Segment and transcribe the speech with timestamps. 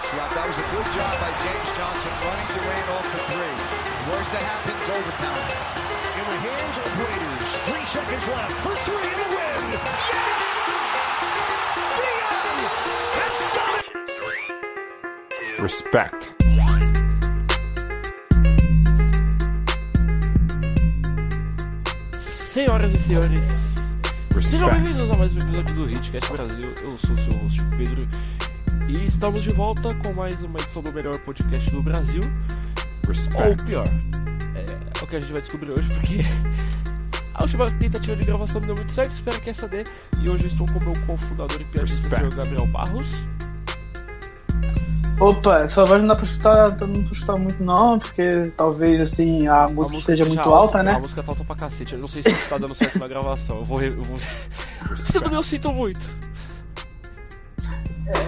[0.00, 0.34] timeouts left.
[0.34, 3.56] That was a good job by James Johnson running Durant off the three.
[4.08, 5.48] Worst that happens, overtime.
[6.16, 7.46] In the hands of Raiders.
[7.68, 9.60] Three seconds left for three in the win.
[9.72, 10.20] Yes!
[12.00, 12.40] Dion
[13.18, 13.92] has done it!
[15.60, 16.34] Respect.
[22.50, 23.46] Senhoras e senhores,
[24.42, 26.74] sejam bem-vindos a mais um episódio do Hitcast Brasil.
[26.82, 28.08] Eu sou o seu host Pedro
[28.88, 32.20] e estamos de volta com mais uma edição do melhor podcast do Brasil.
[33.06, 33.64] Ou Respect.
[33.64, 33.84] pior,
[34.54, 36.20] é, o que a gente vai descobrir hoje, porque
[37.34, 39.84] a última tentativa de gravação não deu muito certo, espero que essa dê.
[40.20, 42.34] E hoje eu estou com o meu cofundador e pianista, o senhor.
[42.34, 43.26] Gabriel Barros.
[45.20, 49.46] Opa, essa voz não dá pra escutar, não pra escutar muito não, porque talvez assim
[49.48, 50.94] a música esteja muito alta, né?
[50.94, 51.92] A música tá alta pra cacete.
[51.92, 53.58] Eu não sei se tá dando certo na gravação.
[53.58, 53.82] Eu vou.
[53.82, 54.18] Eu vou...
[54.18, 56.29] Se não, eu sinto muito.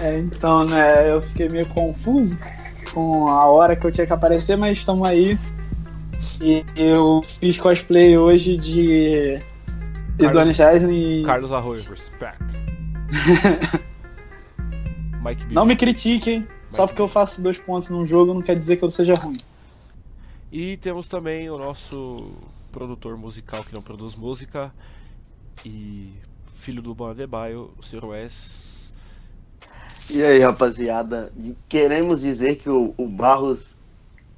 [0.01, 2.39] É, então, né, eu fiquei meio confuso
[2.93, 5.37] com a hora que eu tinha que aparecer, mas estamos aí.
[6.41, 9.39] E eu fiz cosplay hoje de
[10.19, 11.83] Edwin Jasmine e Carlos Arroio.
[11.89, 12.59] Respect.
[15.23, 18.77] Mike não me critiquem, só porque eu faço dois pontos num jogo não quer dizer
[18.77, 19.37] que eu seja ruim.
[20.51, 22.31] E temos também o nosso
[22.71, 24.71] produtor musical que não produz música
[25.65, 26.13] e
[26.55, 28.05] filho do Bon Adebayo, o Sr.
[28.05, 28.72] Wes.
[30.09, 31.31] E aí, rapaziada,
[31.69, 33.73] queremos dizer que o, o Barros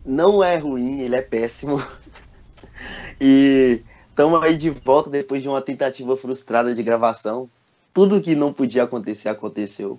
[0.06, 1.82] não é ruim, ele é péssimo.
[3.22, 7.50] E estamos aí de volta depois de uma tentativa frustrada de gravação.
[7.94, 9.98] Tudo que não podia acontecer aconteceu.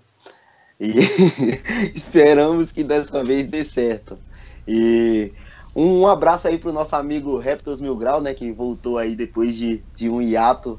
[0.79, 0.93] E
[1.97, 4.19] esperamos que dessa vez dê certo.
[4.69, 5.33] E
[5.75, 9.83] um abraço aí pro nosso amigo Raptors Mil Grau, né, que voltou aí depois de,
[9.95, 10.79] de um hiato.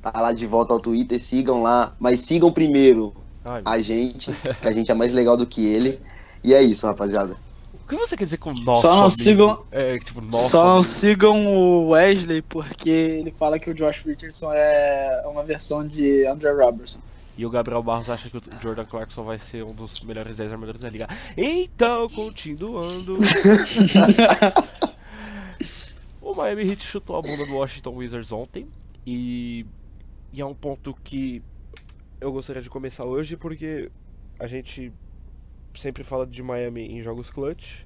[0.00, 3.12] Tá lá de volta ao Twitter, sigam lá, mas sigam primeiro
[3.44, 5.98] Ai, a gente, que a gente é mais legal do que ele.
[6.44, 7.36] E é isso, rapaziada.
[7.74, 9.10] o que você quer dizer com nosso Só não amigo?
[9.10, 10.84] sigam- É, tipo, nosso Só não amigo.
[10.84, 16.56] sigam o Wesley porque ele fala que o Josh Richardson é uma versão de Andrew
[16.56, 17.00] Robertson.
[17.36, 20.52] E o Gabriel Barros acha que o Jordan Clarkson vai ser um dos melhores 10
[20.52, 21.08] armadores da liga.
[21.36, 23.16] Então, continuando.
[26.20, 28.66] o Miami Heat chutou a bunda do Washington Wizards ontem.
[29.06, 29.66] E,
[30.32, 31.42] e é um ponto que
[32.22, 33.90] eu gostaria de começar hoje porque
[34.38, 34.92] a gente
[35.74, 37.84] sempre fala de Miami em jogos clutch.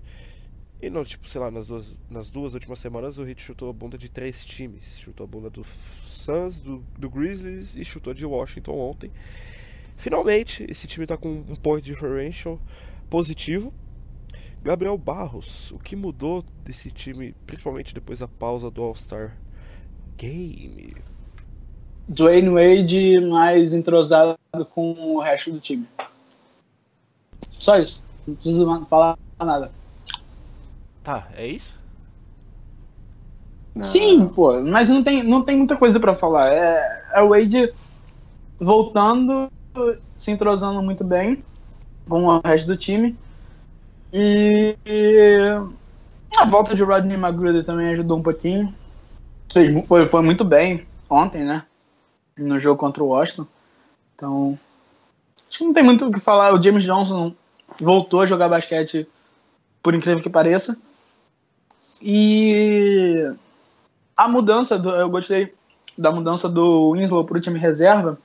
[0.81, 3.73] E não, tipo, sei lá, nas duas, nas duas últimas semanas o Heat chutou a
[3.73, 4.99] bunda de três times.
[4.99, 5.65] Chutou a bunda do
[6.03, 9.11] Suns, do, do Grizzlies e chutou de Washington ontem.
[9.97, 12.61] Finalmente, esse time tá com um point differential
[13.09, 13.73] positivo.
[14.63, 19.39] Gabriel Barros, o que mudou desse time, principalmente depois da pausa do All-Star
[20.19, 21.16] Game?
[22.09, 24.39] Dwayne Wade mais entrosado
[24.71, 25.87] com o resto do time.
[27.59, 28.05] Só isso.
[28.27, 29.71] Não preciso falar nada.
[31.03, 31.75] Tá, é isso?
[33.81, 36.51] Sim, pô, mas não tem, não tem muita coisa pra falar.
[36.51, 37.73] É, é o Wade
[38.59, 39.51] voltando,
[40.17, 41.45] se entrosando muito bem
[42.09, 43.17] com o resto do time.
[44.13, 44.77] E,
[46.37, 48.75] a volta de Rodney McGruder também ajudou um pouquinho.
[49.87, 51.65] Foi, foi muito bem ontem, né?
[52.37, 53.47] No jogo contra o Washington.
[54.15, 54.59] Então,
[55.49, 56.53] acho que não tem muito o que falar.
[56.55, 57.35] O James Johnson
[57.81, 59.09] voltou a jogar basquete,
[59.83, 60.79] por incrível que pareça.
[62.03, 63.31] E
[64.17, 65.55] a mudança, do, eu gostei
[65.99, 68.19] da mudança do Winslow para o time reserva,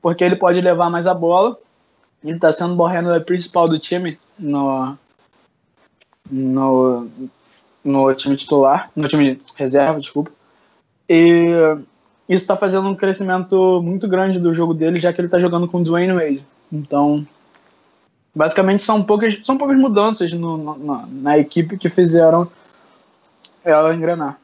[0.00, 1.58] porque ele pode levar mais a bola.
[2.22, 2.90] Ele está sendo o ball
[3.24, 4.96] principal do time no,
[6.30, 7.08] no,
[7.84, 10.30] no time titular, no time reserva, desculpa.
[11.08, 11.44] E
[12.28, 15.68] isso está fazendo um crescimento muito grande do jogo dele, já que ele está jogando
[15.68, 16.46] com Dwayne Wade.
[16.72, 17.26] Então,
[18.34, 22.50] basicamente são poucas, são poucas mudanças no, na, na equipe que fizeram
[23.64, 24.38] ela engrenar.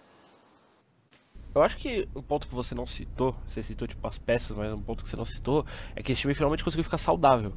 [1.54, 4.72] Eu acho que um ponto que você não citou, você citou tipo as peças, mas
[4.72, 5.64] um ponto que você não citou
[5.96, 7.52] é que esse time finalmente conseguiu ficar saudável.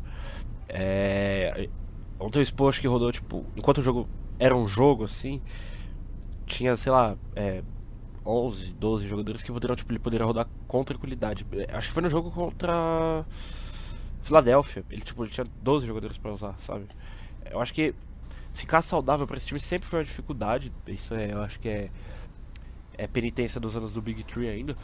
[0.68, 1.70] É...
[2.20, 4.08] Ontem o Expo que rodou, tipo, enquanto o jogo
[4.40, 5.42] era um jogo assim,
[6.46, 7.62] tinha, sei lá, é,
[8.26, 11.46] 11, 12 jogadores que poderiam, tipo, ele poderia rodar com tranquilidade.
[11.54, 13.26] É, Acho que foi no jogo contra
[14.22, 16.88] Filadélfia, ele, tipo, ele tinha 12 jogadores pra usar, sabe?
[17.52, 17.94] Eu acho que
[18.54, 21.92] ficar saudável pra esse time sempre foi uma dificuldade, isso é, eu acho que é
[22.98, 24.76] é penitência dos anos do Big Tree ainda.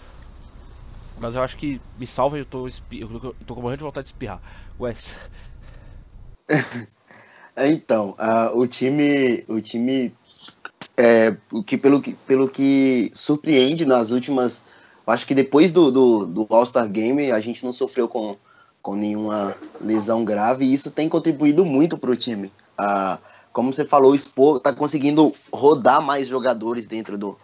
[1.19, 4.13] Mas eu acho que me salva eu tô, eu tô- com morrendo de vontade de
[4.13, 4.41] espirrar.
[4.79, 5.17] Wes,
[7.55, 10.11] É, Então, ah, o time, o time
[10.99, 14.65] é, que, pelo, que, pelo que surpreende nas últimas.
[15.07, 18.35] Acho que depois do, do, do All-Star Game a gente não sofreu com,
[18.81, 22.51] com nenhuma lesão grave, e isso tem contribuído muito para o time.
[22.77, 23.17] Ah,
[23.51, 27.37] como você falou, o Expo está conseguindo rodar mais jogadores dentro do,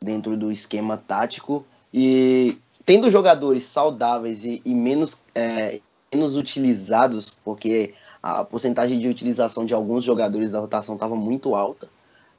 [0.00, 1.64] dentro do esquema tático
[1.94, 5.80] e tendo jogadores saudáveis e, e menos, é,
[6.12, 11.88] menos utilizados, porque a porcentagem de utilização de alguns jogadores da rotação estava muito alta.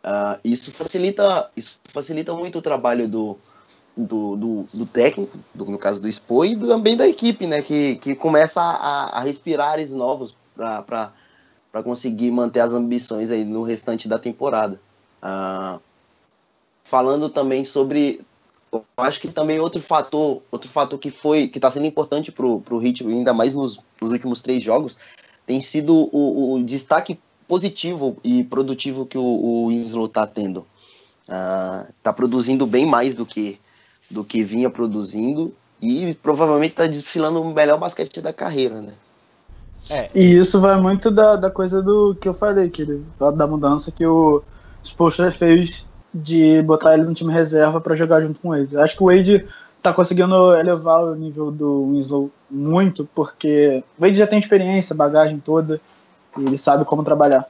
[0.04, 3.38] Uh, isso facilita isso facilita muito o trabalho do,
[3.96, 7.62] do, do, do técnico, do, no caso do Expo, e também da equipe, né?
[7.62, 13.64] Que, que começa a, a respirar ares novos para conseguir manter as ambições aí no
[13.64, 14.80] restante da temporada.
[15.24, 15.80] Uh,
[16.84, 18.22] falando também sobre.
[18.72, 22.46] Eu acho que também outro fator, outro fator que foi que está sendo importante para
[22.46, 24.98] o ritmo, ainda mais nos, nos, últimos três jogos,
[25.46, 27.20] tem sido o, o destaque
[27.54, 30.66] positivo e produtivo que o, o Winslow está tendo.
[31.22, 33.60] Está uh, produzindo bem mais do que
[34.10, 38.94] do que vinha produzindo e provavelmente está desfilando o melhor basquete da carreira, né?
[39.88, 40.08] É.
[40.16, 43.06] E isso vai muito da, da coisa do que eu falei, que ele,
[43.36, 44.42] da mudança que o
[44.84, 48.76] Spolster fez de botar ele no time reserva para jogar junto com ele.
[48.78, 49.46] Acho que o Wade
[49.82, 55.40] tá conseguindo elevar o nível do Winslow muito, porque o Wade já tem experiência, bagagem
[55.40, 55.80] toda,
[56.38, 57.50] e ele sabe como trabalhar.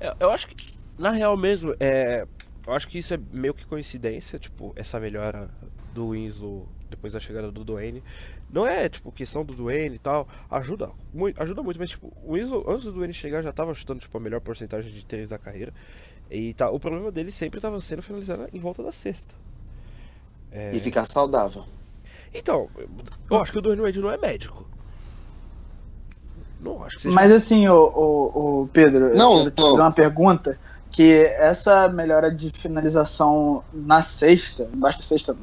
[0.00, 2.26] Eu, eu acho que, na real mesmo, é,
[2.66, 5.48] eu acho que isso é meio que coincidência, tipo, essa melhora
[5.92, 8.02] do Winslow depois da chegada do Duane.
[8.52, 12.34] Não é, tipo, questão do Duane e tal, ajuda muito, ajuda muito, mas, tipo, o
[12.34, 15.38] Winslow, antes do Duane chegar, já tava chutando, tipo, a melhor porcentagem de três da
[15.38, 15.72] carreira.
[16.30, 19.34] E tá, o problema dele sempre estava sendo finalizar em volta da sexta.
[20.50, 20.70] É...
[20.70, 21.64] E ficar saudável.
[22.32, 22.68] Então,
[23.30, 24.68] eu acho que o Dwayne Wade não é médico.
[26.62, 27.14] Não acho que seja.
[27.14, 30.58] Mas assim, o, o, o Pedro, não, eu quero te fazer uma pergunta
[30.90, 35.36] que essa melhora de finalização na sexta, embaixo da sexta,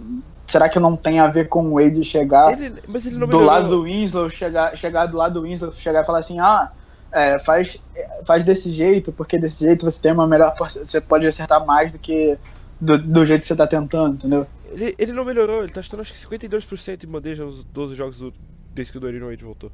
[0.46, 3.84] será que não tem a ver com o Wade chegar ele, ele do lado do
[3.84, 6.72] Winslow, chegar, chegar do lado do Winslow, chegar e falar assim, ah,
[7.12, 7.82] é, faz,
[8.26, 10.54] faz desse jeito, porque desse jeito você tem uma melhor.
[10.58, 12.38] Você pode acertar mais do que
[12.80, 14.46] do, do jeito que você tá tentando, entendeu?
[14.72, 18.18] Ele, ele não melhorou, ele tá chutando acho que 52% em bandeja nos 12 jogos
[18.18, 18.34] do,
[18.74, 19.72] desde que o Dorino Wade voltou.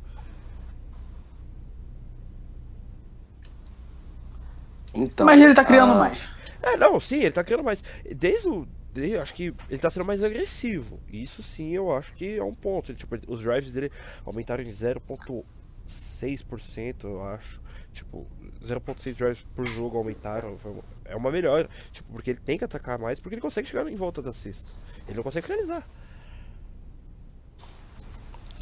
[4.93, 5.99] Então, Mas ele tá criando ah...
[5.99, 6.33] mais.
[6.61, 7.83] É, não, sim, ele tá criando mais.
[8.15, 8.67] Desde o.
[8.93, 10.99] Desde, acho que ele tá sendo mais agressivo.
[11.11, 12.91] Isso sim eu acho que é um ponto.
[12.91, 13.91] Ele, tipo, os drives dele
[14.23, 17.59] aumentaram em 0,6%, eu acho.
[17.91, 18.27] Tipo,
[18.65, 20.57] 0.6 drives por jogo aumentaram.
[21.05, 21.67] É uma melhora.
[21.91, 24.71] Tipo, porque ele tem que atacar mais, porque ele consegue chegar em volta da cesta.
[25.07, 25.85] Ele não consegue finalizar.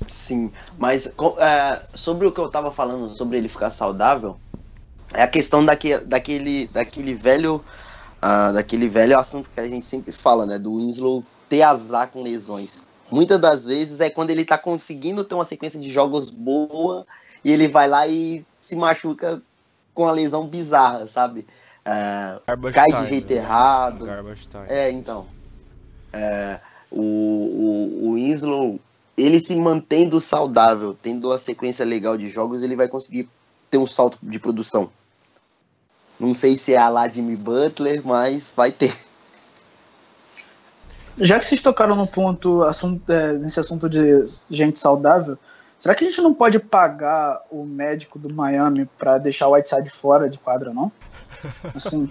[0.07, 4.39] Sim, mas é, sobre o que eu tava falando, sobre ele ficar saudável,
[5.13, 7.63] é a questão daquele, daquele, daquele velho
[8.21, 10.59] uh, daquele velho assunto que a gente sempre fala, né?
[10.59, 12.83] Do Winslow ter azar com lesões.
[13.11, 17.05] Muitas das vezes é quando ele tá conseguindo ter uma sequência de jogos boa
[17.43, 19.41] e ele vai lá e se machuca
[19.93, 21.45] com a lesão bizarra, sabe?
[21.85, 23.39] Uh, cai de jeito né?
[23.39, 24.07] errado.
[24.69, 25.27] É, então.
[26.13, 26.59] Uh,
[26.89, 28.79] o, o, o Winslow,
[29.17, 33.27] ele se mantendo saudável, tendo uma sequência legal de jogos, ele vai conseguir
[33.69, 34.89] ter um salto de produção.
[36.21, 38.95] Não sei se é a lá Jimmy Butler, mas vai ter.
[41.17, 45.35] Já que vocês tocaram no ponto, assunto, é, nesse assunto de gente saudável,
[45.79, 49.89] será que a gente não pode pagar o médico do Miami para deixar o Whiteside
[49.89, 50.91] fora de quadra, não?
[51.73, 52.07] Assim.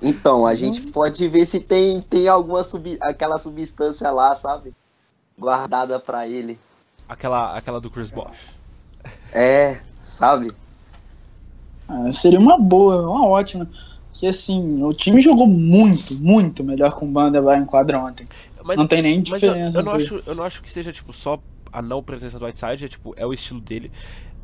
[0.00, 0.92] Então, a gente hum.
[0.92, 4.72] pode ver se tem, tem alguma sub, aquela substância lá, sabe?
[5.36, 6.56] Guardada para ele.
[7.08, 8.54] Aquela, aquela do Chris Bosh.
[9.32, 10.52] É, sabe?
[11.90, 13.68] Ah, seria uma boa, uma ótima.
[14.12, 18.26] Que assim, o time jogou muito, muito melhor com o Banda lá em quadra ontem.
[18.62, 19.78] Mas, não tem nem diferença.
[19.78, 21.40] Eu, eu, não acho, eu não acho que seja tipo só
[21.72, 23.90] a não presença do Whiteside, é tipo, é o estilo dele.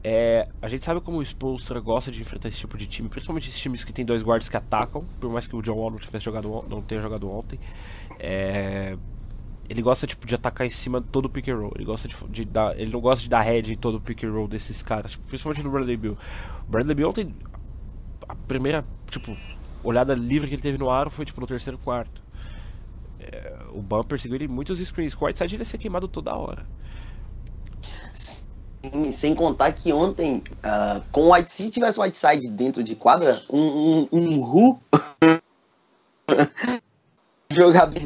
[0.03, 3.49] É, a gente sabe como o Spolstra gosta de enfrentar esse tipo de time, principalmente
[3.49, 5.99] esses times que tem dois guardas que atacam, por mais que o John Wall não
[5.99, 7.59] tivesse jogado não tenha jogado ontem.
[8.19, 8.97] É,
[9.69, 11.73] ele gosta tipo de atacar em cima de todo o pick and roll.
[11.75, 14.25] Ele gosta de, de dar, ele não gosta de dar head em todo o pick
[14.25, 16.17] and roll desses caras, tipo, principalmente no Bradley Bill.
[16.67, 17.35] O Bradley Bill ontem
[18.29, 19.37] a primeira, tipo,
[19.83, 22.23] olhada livre que ele teve no aro foi tipo no terceiro quarto.
[23.21, 25.15] É, o Bumper seguiu ele muitos screens.
[25.15, 26.67] O Whiteside ele ia ser queimado toda hora.
[28.15, 32.95] Sim, sem contar que ontem, uh, com o Whiteside, se tivesse o Whiteside dentro de
[32.95, 34.81] quadra, um, um, um Ru
[37.51, 38.01] jogador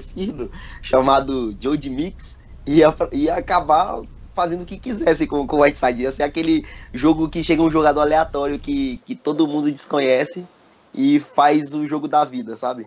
[0.83, 4.01] chamado Joe de Mix ia, ia acabar
[4.35, 6.03] fazendo o que quisesse com, com o Whiteside.
[6.03, 10.47] Ia ser aquele jogo que chega um jogador aleatório que, que todo mundo desconhece
[10.95, 12.87] e faz o jogo da vida, sabe?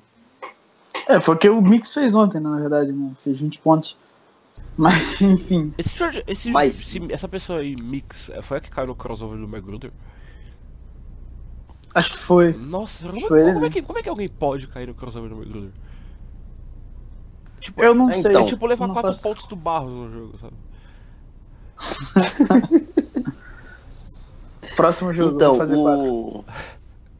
[1.07, 3.11] É, foi o que o Mix fez ontem, na verdade, né?
[3.15, 3.97] Fez 20 pontos.
[4.77, 5.73] Mas, enfim.
[5.77, 9.37] Esse George, esse, Mas- esse- essa pessoa aí, Mix, foi a que caiu no crossover
[9.37, 9.91] do Magruder?
[11.93, 12.53] Acho que foi.
[12.53, 13.73] Nossa, como, Foi ele, como, é né?
[13.73, 15.69] que, como é que alguém pode cair no crossover do Magruder?
[17.63, 18.31] Tipo, Eu não É, sei.
[18.31, 18.41] então.
[18.43, 20.53] é tipo levar 4 faço- pontos do Barros no jogo, sabe?
[24.75, 26.05] Próximo jogo, Então, vou fazer quatro.
[26.13, 26.45] o,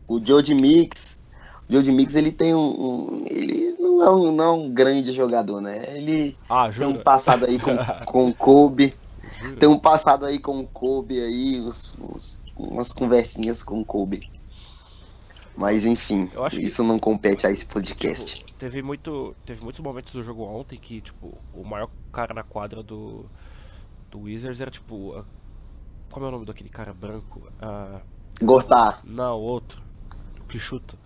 [0.08, 1.18] o George Mix,
[1.70, 5.14] o George Mix, ele tem um, um- ele não é, um, não é um grande
[5.14, 5.96] jogador, né?
[5.96, 8.94] Ele Ah, tem um passado aí com, com o Kobe,
[9.42, 9.58] Jura?
[9.58, 14.28] tem um passado aí com o Kobe aí, uns- uns- umas conversinhas com o Kobe.
[15.56, 18.36] Mas enfim, Eu acho que- isso não compete a esse podcast.
[18.44, 22.42] Tipo, teve, muito, teve muitos momentos do jogo ontem que, tipo, o maior cara na
[22.44, 23.26] quadra do,
[24.10, 25.14] do Wizards era, tipo...
[25.16, 25.24] a-
[26.10, 27.42] como é o nome daquele cara branco?
[27.62, 28.02] Ah,
[28.42, 29.02] Gostar.
[29.04, 29.82] não, o outro.
[30.42, 30.98] O que chuta.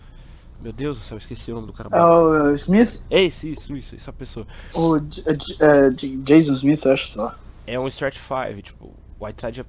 [0.62, 2.48] Meu Deus do céu, eu esqueci o nome do cara É branco.
[2.50, 3.04] o Smith?
[3.10, 4.48] Esse, isso, isso, essa pessoa.
[4.74, 7.36] O J- J- é, J- Jason Smith, acho só.
[7.66, 9.66] É um stretch 5, tipo, o Whiteside é...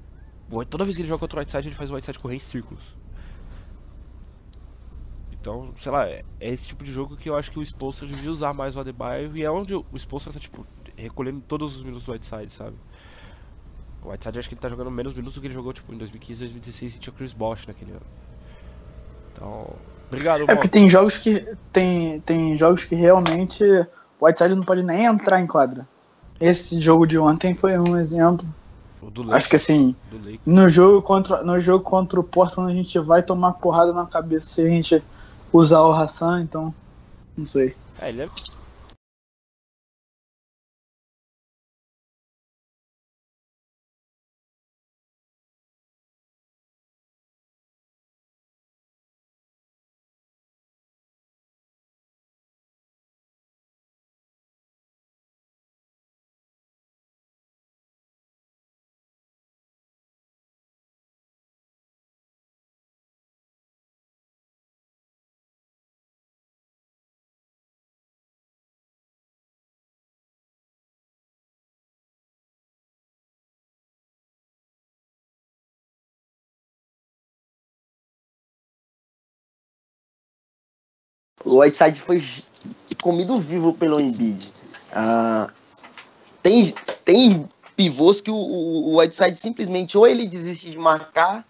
[0.69, 2.81] Toda vez que ele joga contra o Whiteside, ele faz o Whiteside correr em círculos.
[5.41, 8.07] Então, sei lá, é é esse tipo de jogo que eu acho que o Spolster
[8.07, 10.65] devia usar mais o Adebayo e é onde o Spolster tá, tipo,
[10.95, 12.75] recolhendo todos os minutos do Whiteside, sabe?
[14.03, 15.97] O Whiteside acho que ele tá jogando menos minutos do que ele jogou, tipo, em
[15.97, 18.05] 2015, 2016 e tinha o Chris Bosh naquele ano.
[19.33, 19.67] Então,
[20.07, 21.45] obrigado, É porque tem jogos que.
[21.71, 23.63] Tem, tem jogos que realmente
[24.19, 25.87] o Whiteside não pode nem entrar em quadra.
[26.39, 28.47] Esse jogo de ontem foi um exemplo.
[29.01, 29.95] Do Acho que assim,
[30.45, 34.47] no jogo contra, no jogo contra o Portland a gente vai tomar porrada na cabeça
[34.47, 35.01] se a gente
[35.51, 36.73] usar o Hassan, então.
[37.37, 37.75] Não sei.
[38.01, 38.29] É, ele é...
[81.49, 82.21] O Whiteside foi
[83.01, 84.53] comido vivo pelo Embiid.
[84.91, 85.49] Ah,
[86.43, 91.43] tem, tem pivôs que o, o, Whiteside simplesmente ou ele desiste de marcar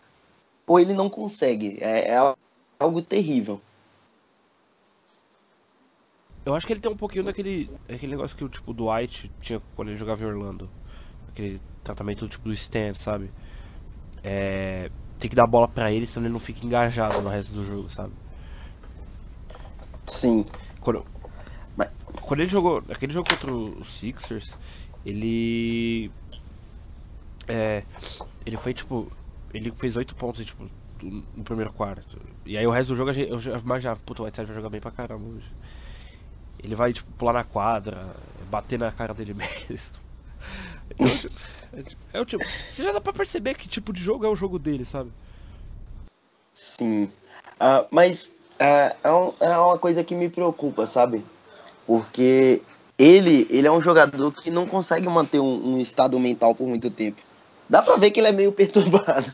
[0.65, 1.77] ou ele não consegue.
[1.81, 2.35] É, é
[2.79, 3.59] algo terrível.
[6.45, 9.61] Eu acho que ele tem um pouquinho daquele aquele negócio que o tipo White tinha
[9.75, 10.69] quando ele jogava em Orlando.
[11.27, 13.29] Aquele tratamento tipo do stand, sabe?
[14.23, 14.89] É,
[15.19, 17.65] tem que dar a bola pra ele, senão ele não fica engajado no resto do
[17.65, 18.13] jogo, sabe?
[20.09, 20.45] Sim.
[20.81, 21.05] Quando,
[21.77, 21.89] Mas-
[22.21, 24.57] quando ele jogou, aquele jogo contra os Sixers,
[25.05, 26.11] ele
[27.47, 27.83] é,
[28.45, 29.11] ele foi tipo,
[29.53, 30.67] ele fez 8 pontos tipo
[31.01, 32.19] no primeiro quarto.
[32.45, 34.55] E aí o resto do jogo a gente- eu já imaginava, puta, o Whiteside vai
[34.55, 35.49] jogar bem pra caramba hoje.
[36.61, 38.13] Ele vai tipo pular na quadra,
[38.49, 39.33] bater na cara dele
[39.69, 39.95] mesmo.
[40.91, 41.35] Então, tipo,
[41.73, 44.29] é, tipo- é o tipo, você já dá pra perceber que tipo de jogo é
[44.29, 45.11] o jogo dele, sabe?
[46.53, 47.09] Sim.
[47.59, 51.23] Ah, mas ah, é, um- é uma coisa que me preocupa, sabe?
[51.87, 52.61] Porque
[52.97, 56.89] ele, ele é um jogador que não consegue manter um, um estado mental por muito
[56.89, 57.21] tempo.
[57.69, 59.33] Dá pra ver que ele é meio perturbado.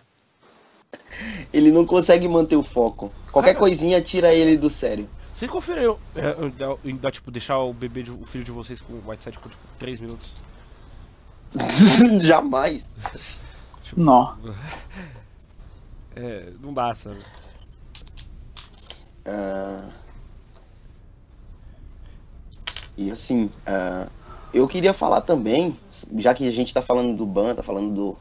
[1.54, 3.12] Ele não consegue manter o foco.
[3.32, 5.10] Qualquer Cara- coisinha tira ele do sério.
[5.34, 8.94] Vocês conferiram é, ainda- ainda, tipo, deixar o bebê, de- o filho de vocês com
[8.94, 10.46] o Whiteside por tipo 3 minutos?
[12.22, 12.86] Jamais.
[13.96, 14.38] Não.
[16.16, 17.18] É, não dá, sabe?
[19.26, 19.90] Ah,
[22.98, 24.08] e assim, ah,
[24.54, 25.78] eu queria falar também,
[26.18, 28.18] já que a gente tá falando do Ban, tá falando do,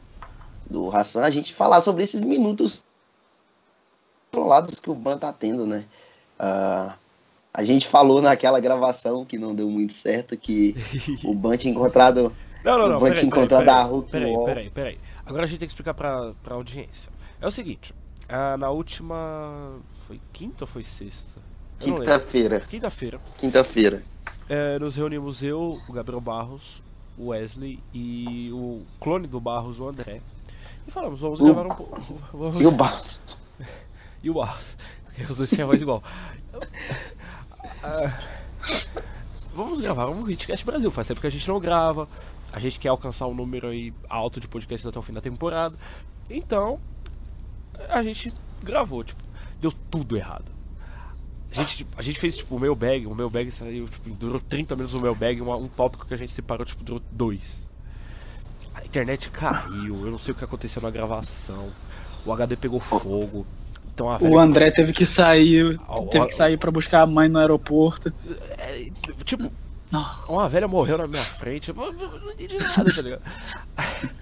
[0.69, 2.83] do Hassan, a gente falar sobre esses minutos
[4.31, 5.85] controlados que o Ban tá tendo, né?
[6.37, 6.95] Ah,
[7.53, 10.75] a gente falou naquela gravação que não deu muito certo, que
[11.23, 12.35] o Ban tinha encontrado.
[12.65, 12.99] Não, não, O não.
[12.99, 14.45] Bant peraí, encontrar peraí, da peraí, Hulk Peraí, Wall.
[14.45, 14.99] peraí, peraí.
[15.25, 17.11] Agora a gente tem que explicar pra, pra audiência.
[17.39, 17.93] É o seguinte,
[18.29, 19.77] ah, na última.
[20.07, 21.39] Foi quinta ou foi sexta?
[21.79, 22.59] Quinta-feira.
[22.61, 23.19] Quinta-feira.
[23.37, 24.03] Quinta-feira.
[24.49, 26.81] é, nos reunimos eu, o Gabriel Barros,
[27.17, 30.21] o Wesley e o clone do Barros, o André.
[30.87, 32.01] E falamos, vamos O- gravar um pouco.
[32.31, 32.61] Vamos...
[32.61, 33.21] E o Barros?
[34.23, 34.75] E o Barros.
[35.29, 36.01] Os dois tinham a voz igual.
[37.83, 38.19] Ah,
[39.53, 40.89] vamos gravar um Hitcast Brasil.
[40.91, 42.07] Faz tempo que a gente não grava.
[42.51, 45.75] A gente quer alcançar um número aí alto de podcasts até o fim da temporada.
[46.29, 46.79] Então,
[47.89, 49.23] a gente gravou, tipo,
[49.61, 50.45] deu tudo errado.
[51.51, 54.09] A gente, tipo, a gente fez tipo o meu bag, o meu bag saiu, tipo,
[54.15, 57.01] durou 30 minutos o meu bag, uma- um tópico que a gente separou, tipo, durou
[57.11, 57.65] dois.
[58.73, 61.69] A internet caiu, eu não sei o que aconteceu na gravação.
[62.25, 63.45] O HD pegou fogo.
[63.93, 64.39] Então a O velha.
[64.41, 68.13] André teve que sair, Ah, o- teve que sair pra buscar a mãe no aeroporto.
[68.57, 68.89] é,
[69.23, 69.49] tipo,
[70.27, 71.69] uma velha morreu na minha frente.
[71.69, 73.21] Eu não entendi nada, tá ligado?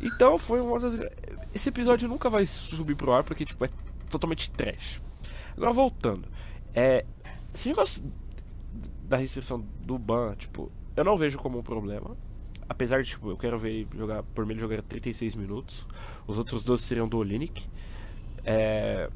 [0.00, 0.94] Então foi uma das.
[1.54, 3.68] Esse episódio nunca vai subir pro ar porque, tipo, é
[4.10, 5.00] totalmente trash.
[5.56, 6.28] Agora voltando.
[6.74, 7.04] É.
[7.52, 8.02] Esse negócio
[9.02, 12.16] da restrição do ban, tipo, eu não vejo como um problema.
[12.68, 14.22] Apesar de, tipo, eu quero ver ele jogar.
[14.22, 15.86] Por mim ele jogar 36 minutos.
[16.26, 17.68] Os outros 12 seriam do Olinick.
[18.44, 19.10] É.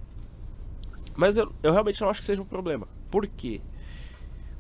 [1.15, 2.89] Mas eu, eu realmente não acho que seja um problema.
[3.11, 3.61] Por quê?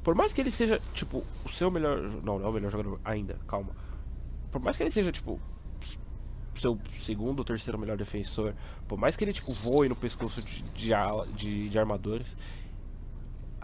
[0.02, 2.02] Por mais que ele seja, tipo, o seu melhor.
[2.22, 3.70] Não, não é o melhor jogador ainda, calma.
[4.50, 5.38] Por mais que ele seja, tipo,
[6.60, 8.54] seu segundo ou terceiro melhor defensor,
[8.86, 10.40] por mais que ele, tipo, voe no pescoço
[10.74, 10.92] de,
[11.34, 12.36] de, de, armadores,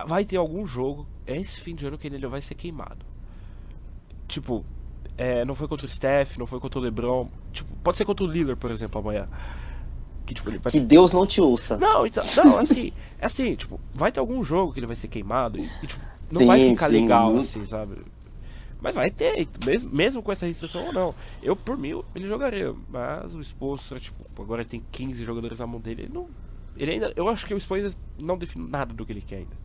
[0.06, 3.04] vai ter algum jogo, esse fim de ano, que ele vai ser queimado.
[4.26, 4.64] Tipo,
[5.16, 7.28] é, não foi contra o Steph, não foi contra o LeBron.
[7.52, 9.26] Tipo, pode ser contra o Lillard, por exemplo, amanhã.
[10.24, 11.76] Que, tipo, vai Que Deus não te ouça.
[11.78, 15.08] não, então, não, assim, é assim, tipo, vai ter algum jogo que ele vai ser
[15.08, 17.96] queimado e, e, tipo, não Sim, vai ficar sim, legal, assim, sabe?
[18.80, 21.14] Mas vai ter, mesmo, mesmo com essa restrição ou não.
[21.42, 25.80] Eu, por mim, ele jogaria, mas o Spolstra, tipo, agora tem 15 jogadores na mão
[25.80, 26.28] dele, ele não...
[26.76, 29.56] Ele ainda, eu acho que o Spolstra não define nada do que ele quer ainda.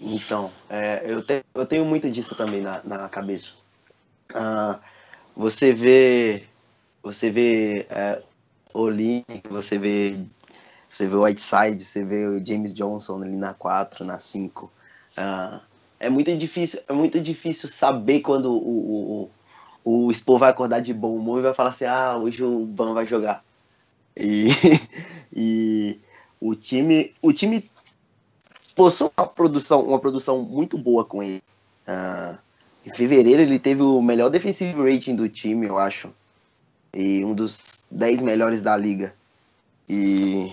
[0.00, 3.64] Então, é, eu, te- eu tenho muito disso também na, na cabeça.
[4.34, 4.80] Ah,
[5.36, 6.44] você vê.
[7.02, 8.22] Você vê é,
[9.50, 10.16] você vê.
[10.88, 14.70] Você vê o Whiteside, você vê o James Johnson ali na 4, na 5.
[15.16, 15.60] Ah,
[16.00, 19.30] é muito difícil, é muito difícil saber quando o,
[19.84, 22.64] o, o Spo vai acordar de bom humor e vai falar assim, ah, hoje o
[22.64, 23.44] Ban vai jogar.
[24.16, 24.48] E,
[25.34, 25.98] e
[26.40, 27.14] o time.
[27.22, 27.68] O time
[28.74, 31.42] possui uma produção, uma produção muito boa com ele.
[31.86, 32.38] Ah,
[32.86, 36.10] em fevereiro ele teve o melhor defensive rating do time, eu acho.
[36.94, 39.14] E um dos 10 melhores da liga.
[39.88, 40.52] E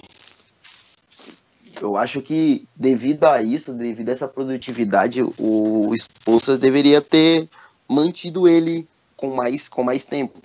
[1.81, 7.49] eu acho que devido a isso, devido a essa produtividade, o Spolstra deveria ter
[7.87, 10.41] mantido ele com mais, com mais tempo.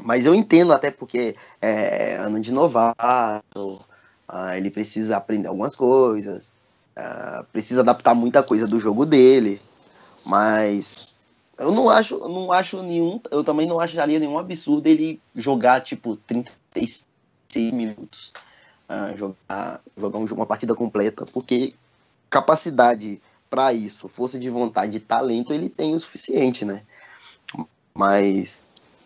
[0.00, 3.80] Mas eu entendo até porque é ano de novato,
[4.28, 6.52] ah, ele precisa aprender algumas coisas.
[6.94, 9.60] Ah, precisa adaptar muita coisa do jogo dele,
[10.26, 11.08] mas
[11.58, 15.80] eu não acho, eu não acho nenhum, eu também não acharia nenhum absurdo ele jogar
[15.82, 17.04] tipo 36
[17.72, 18.32] minutos,
[18.88, 21.74] Ah, jogar, jogar um- uma partida completa, porque
[22.30, 23.20] capacidade
[23.50, 26.82] para isso, força de vontade e talento ele tem o suficiente, né?
[27.94, 28.62] Mas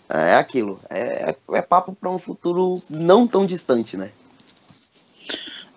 [0.09, 4.11] é aquilo, é, é papo para um futuro não tão distante, né?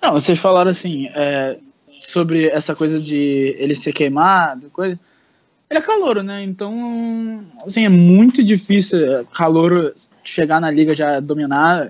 [0.02, 1.58] Não, vocês falaram assim, é,
[1.98, 5.00] sobre essa coisa de ele ser queimado, coisa.
[5.70, 6.44] Ele é calouro, né?
[6.44, 11.90] Então, assim, é muito difícil é, calouro chegar na liga já dominar.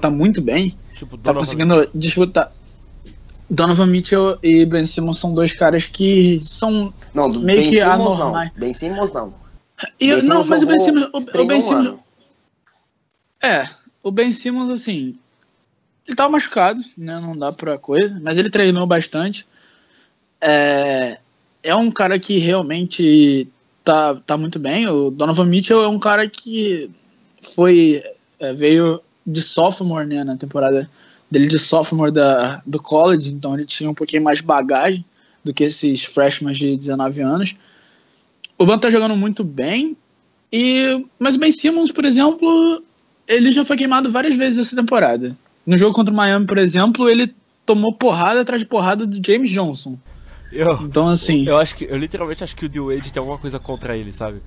[0.00, 0.72] Tá muito bem.
[0.94, 2.52] Tipo, Tá Donovan- conseguindo disputar.
[3.50, 6.92] Donovan Mitchell e Ben Simmons são dois caras que são.
[7.12, 8.50] Não, Meio Ben que Simmons anormais.
[8.52, 8.60] não.
[8.60, 9.34] Ben Simmons não.
[10.00, 11.08] E, Ben não, Simmons mas o Ben Simmons.
[11.12, 11.86] O, o Ben Simmons.
[11.86, 12.00] ano.
[13.42, 13.68] É,
[14.02, 15.18] o Ben Simmons, assim.
[16.06, 17.18] Ele tava machucado, né?
[17.20, 19.46] Não dá pra coisa, mas ele treinou bastante.
[20.40, 21.18] É,
[21.62, 23.48] é um cara que realmente
[23.84, 24.86] tá, tá muito bem.
[24.88, 26.90] O Donovan Mitchell é um cara que
[27.54, 28.02] foi.
[28.38, 30.24] é, veio de sophomore, né?
[30.24, 30.88] Na temporada
[31.30, 35.04] dele de sophomore da, do college, então ele tinha um pouquinho mais de bagagem
[35.42, 37.54] do que esses freshmen de 19 anos.
[38.56, 39.96] O Ban tá jogando muito bem.
[40.52, 42.82] E, mas o Ben Simmons, por exemplo,
[43.26, 45.36] ele já foi queimado várias vezes essa temporada.
[45.66, 47.34] No jogo contra o Miami, por exemplo, ele
[47.66, 49.98] tomou porrada atrás de porrada do James Johnson.
[50.52, 53.38] Eu, Então, assim, Eu acho que eu literalmente acho que o D Wade tem alguma
[53.38, 54.40] coisa contra ele, sabe?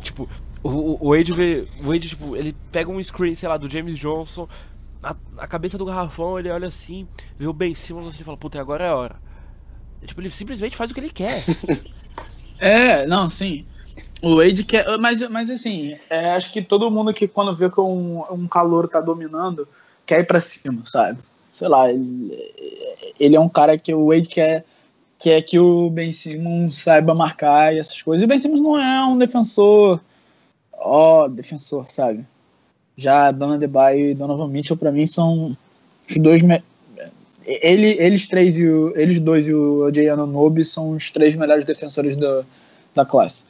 [0.00, 0.28] Tipo,
[0.62, 1.66] o, o- Wade vê.
[1.82, 4.48] O Wade, tipo, ele pega um screen, sei lá, do James Johnson,
[5.02, 7.06] na, na cabeça do garrafão, ele olha assim,
[7.38, 9.16] vê o Ben Simmons assim e fala, puta, agora é a hora.
[10.00, 11.42] E, tipo, ele simplesmente faz o que ele quer.
[12.58, 13.64] é, não, sim.
[14.22, 14.86] O Wade quer.
[14.98, 18.88] Mas, mas assim, é, acho que todo mundo que quando vê que um, um calor
[18.88, 19.66] tá dominando,
[20.06, 21.18] quer ir pra cima, sabe?
[21.54, 22.32] Sei lá, ele,
[23.18, 24.64] ele é um cara que o Wade quer,
[25.18, 28.22] quer que o Ben Simmons saiba marcar e essas coisas.
[28.22, 30.00] E o Ben Simmons não é um defensor,
[30.84, 32.24] ó, defensor, sabe?
[32.96, 35.56] Já Dona Debaio e Donovan Mitchell, pra mim, são
[36.08, 36.42] os dois.
[36.42, 36.62] Me...
[37.44, 40.08] Ele, eles três e o, eles dois e o J.
[40.10, 42.44] Anunobi são os três melhores defensores do,
[42.94, 43.44] da classe.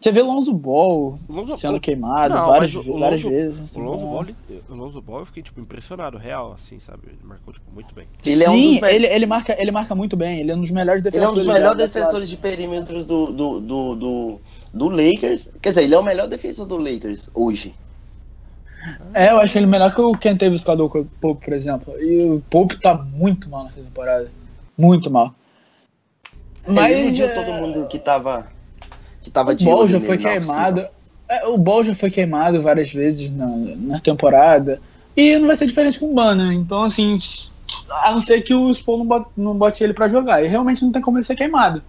[0.00, 3.60] Você vê Lonzo Ball Lonzo- sendo queimado Não, várias, mas o- o várias Lonzo- vezes.
[3.60, 4.26] assim, O Lonzo, não- Ball,
[4.70, 7.02] o Lonzo Ball eu fiquei tipo impressionado, real, assim, sabe?
[7.06, 8.06] Ele marcou tipo muito bem.
[8.26, 10.40] Ele é um Sim, dos ele, ele, marca, ele marca muito bem.
[10.40, 11.32] Ele é um dos melhores Ele é defensores.
[11.32, 14.40] um dos da- melhores da defensores de perímetro do, do, do, do,
[14.72, 15.50] do Lakers.
[15.60, 17.74] Quer dizer, ele é o melhor defensor do Lakers hoje.
[19.14, 21.94] É, eu acho ele melhor que o Ken Davis com o Pope, por exemplo.
[22.00, 24.30] E o Pope tá muito mal nessa temporada.
[24.76, 25.34] Muito mal.
[26.66, 28.48] Mas ele iludiu é, todo mundo que tava,
[29.22, 30.86] que tava O de Ball olho já foi na queimado.
[31.28, 34.80] É, o Ball já foi queimado várias vezes na, na temporada.
[35.16, 36.54] E não vai ser diferente com o Ban, né?
[36.54, 37.18] Então, assim,
[37.90, 40.42] a não ser que o Spawn não bote, não bote ele pra jogar.
[40.42, 41.82] E realmente não tem como ele ser queimado.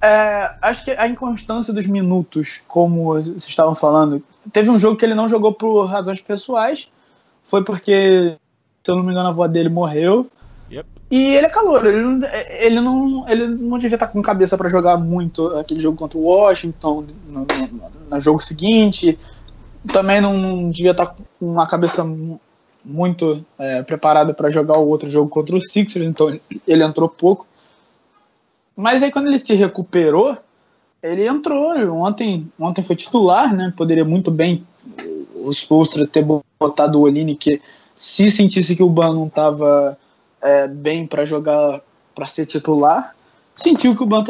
[0.00, 5.04] É, acho que a inconstância dos minutos, como vocês estavam falando, teve um jogo que
[5.04, 6.92] ele não jogou por razões pessoais.
[7.44, 8.36] Foi porque,
[8.84, 10.26] se eu não me engano, a avó dele morreu.
[10.70, 10.86] Yep.
[11.10, 12.28] E ele é calor, ele, não-
[12.60, 16.22] ele, não, ele não devia estar com cabeça pra jogar muito aquele jogo contra o
[16.24, 19.18] Washington no, no- no jogo seguinte.
[19.92, 22.38] Também não devia estar com uma cabeça mu-
[22.84, 27.46] muito é, preparada para jogar o outro jogo contra o Sixers, então ele entrou pouco.
[28.78, 30.36] Mas aí quando ele se recuperou,
[31.02, 31.74] ele entrou.
[31.96, 33.74] Ontem, ontem foi titular, né?
[33.76, 34.64] Poderia muito bem
[35.34, 36.24] o Spolstra ter
[36.60, 37.60] botado o Oline, que
[37.96, 39.98] se sentisse que o Ban não estava
[40.70, 41.80] bem para jogar,
[42.14, 43.16] para ser titular,
[43.56, 44.22] sentiu que o Ban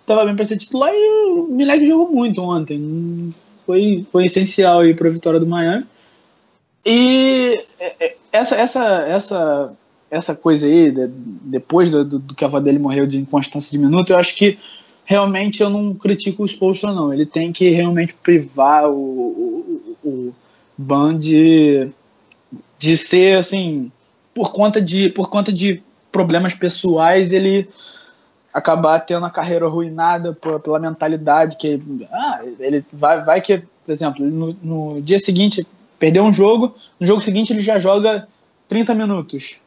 [0.00, 3.30] estava bem para ser titular e o Mileg jogou muito ontem.
[3.64, 5.86] Foi, foi essencial aí para a vitória do Miami.
[6.84, 9.72] E é, é, essa, essa, essa,
[10.12, 13.70] essa coisa aí, de- depois do, do, do que a avó dele morreu de inconstância
[13.72, 14.58] de minuto, eu acho que
[15.06, 17.12] realmente eu não critico o Spolstra, não.
[17.14, 20.34] Ele tem que realmente privar o, o, o, o
[20.76, 21.88] Ban de,
[22.78, 23.90] de ser, assim,
[24.34, 27.66] por conta de, por conta de problemas pessoais, ele
[28.52, 31.80] acabar tendo a carreira arruinada por- pela mentalidade que
[32.12, 35.66] ah, ele vai, vai que, por exemplo, no, no dia seguinte
[35.98, 38.28] perdeu um jogo, no jogo seguinte ele já joga
[38.68, 39.61] 30 minutos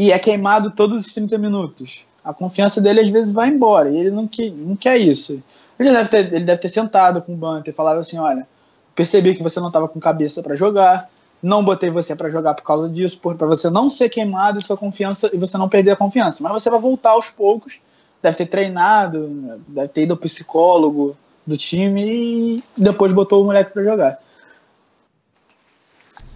[0.00, 2.06] e é queimado todos os 30 minutos.
[2.24, 5.42] A confiança dele às vezes vai embora e ele não, que, não quer isso.
[5.78, 8.48] Ele deve, ter, ele deve ter sentado com o Banter e falado assim: olha,
[8.94, 11.10] percebi que você não estava com cabeça para jogar,
[11.42, 14.74] não botei você para jogar por causa disso, para você não ser queimado e sua
[14.74, 16.42] confiança e você não perder a confiança.
[16.42, 17.82] Mas você vai voltar aos poucos,
[18.22, 21.14] deve ter treinado, deve ter ido ao psicólogo
[21.46, 24.18] do time e depois botou o moleque para jogar.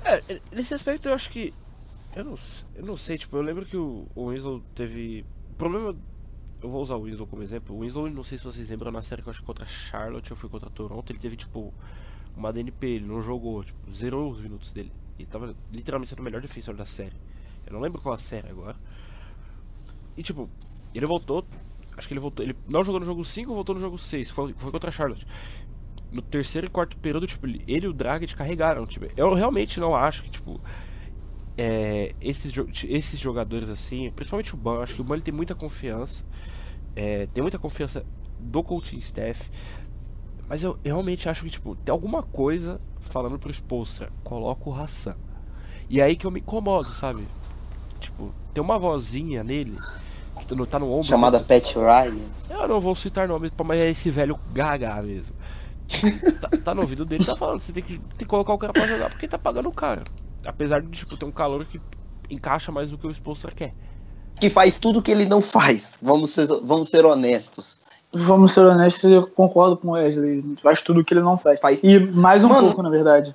[0.04, 0.20] É,
[0.52, 1.54] nesse aspecto eu acho que.
[2.16, 2.34] Eu não,
[2.74, 5.24] eu não sei, tipo, eu lembro que o, o Winslow teve.
[5.50, 5.96] O problema.
[6.62, 7.76] Eu vou usar o Winslow como exemplo.
[7.76, 10.32] O Winslow, não sei se vocês lembram na série que eu acho que contra Charlotte
[10.32, 11.74] ou foi contra Toronto, ele teve, tipo,
[12.36, 14.92] uma DNP, ele não jogou, tipo, zerou os minutos dele.
[15.18, 17.16] Ele tava literalmente sendo o melhor defensor da série.
[17.66, 18.76] Eu não lembro qual a série agora.
[20.16, 20.48] E tipo,
[20.94, 21.44] ele voltou.
[21.96, 22.44] Acho que ele voltou.
[22.44, 24.30] Ele não jogou no jogo 5, voltou no jogo 6.
[24.30, 25.26] Foi, foi contra Charlotte.
[26.10, 28.86] No terceiro e quarto período, tipo, ele ele e o Dragic carregaram.
[28.86, 30.60] Tipo, eu realmente não acho que, tipo.
[31.56, 32.52] É, esses,
[32.84, 36.24] esses jogadores assim, principalmente o Ban, acho que o Ban tem muita confiança.
[36.96, 38.04] é, tem muita confiança
[38.38, 39.50] do coaching staff.
[40.48, 44.74] Mas eu, eu realmente acho que, tipo, tem alguma coisa falando pro Spolstra, coloca o
[44.74, 45.16] Hassan.
[45.88, 47.26] E é aí que eu me incomodo, sabe?
[47.98, 49.76] Tipo, tem uma vozinha nele
[50.38, 51.04] que tá no, tá no ombro.
[51.04, 52.26] Chamada Pat Riley.
[52.50, 55.34] Eu não vou citar nome, mas é esse velho gaga mesmo.
[56.40, 58.72] tá, tá no ouvido dele, tá falando, você tem que, tem que colocar o cara
[58.72, 60.02] pra jogar porque tá pagando o cara.
[60.46, 61.80] Apesar de, tipo, ter um calor que
[62.30, 63.74] encaixa mais do que o Spolstra quer.
[64.40, 65.94] Que faz tudo que ele não faz.
[66.02, 67.80] Vamos ser, vamos ser honestos.
[68.12, 70.38] Vamos ser honestos, eu concordo com o Wesley.
[70.38, 71.58] Ele Faz tudo o que ele não faz.
[71.60, 73.34] Faz- E mais um Mano, pouco, na verdade.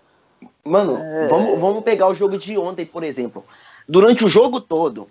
[0.64, 0.98] Mano,
[1.30, 3.44] vamos, vamos pegar o jogo de ontem, por exemplo.
[3.88, 5.08] Durante o jogo todo,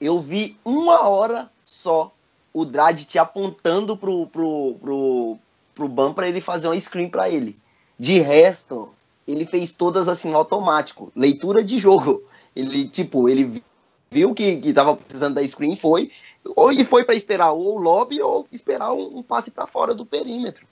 [0.00, 2.12] eu vi uma hora só
[2.52, 5.38] o Dredd te apontando pro, pro, pro,
[5.74, 7.58] pro Ban pra ele fazer uma screen pra ele.
[7.98, 8.90] De resto,
[9.26, 11.10] ele fez todas assim automático.
[11.14, 12.22] Leitura de jogo.
[12.54, 13.62] Ele, tipo, ele
[14.10, 16.10] viu que, que tava precisando da screen foi.
[16.54, 19.94] Ou e foi pra esperar ou o lobby ou esperar um, um passe pra fora
[19.94, 20.66] do perímetro.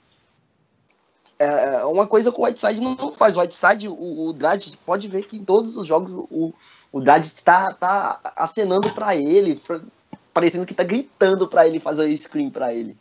[1.36, 3.36] É uma coisa que o Whiteside não, faz.
[3.36, 6.54] O Whiteside, o, o Dredd, pode ver que em todos os jogos o,
[6.92, 9.80] o Dredd tá, tá acenando pra ele, pra-
[10.32, 12.96] parecendo que tá gritando pra ele fazer o screen pra ele.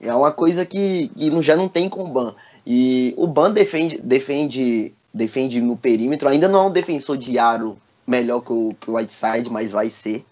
[0.00, 2.34] É uma coisa que, que já não tem com o Ban.
[2.66, 6.28] E o Ban defende, defende, defende no perímetro.
[6.28, 9.90] Ainda não é um defensor de aro melhor que o, que o Whiteside, mas vai
[9.90, 10.24] ser.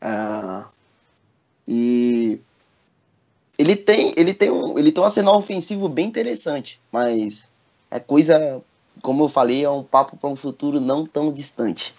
[0.00, 0.68] Ah,
[1.66, 2.40] e
[3.58, 7.52] ele tem, ele tem um, ele tem um arsenal ofensivo bem interessante, mas
[7.90, 8.62] é coisa,
[9.02, 11.92] como eu falei, é um papo para um futuro não tão distante.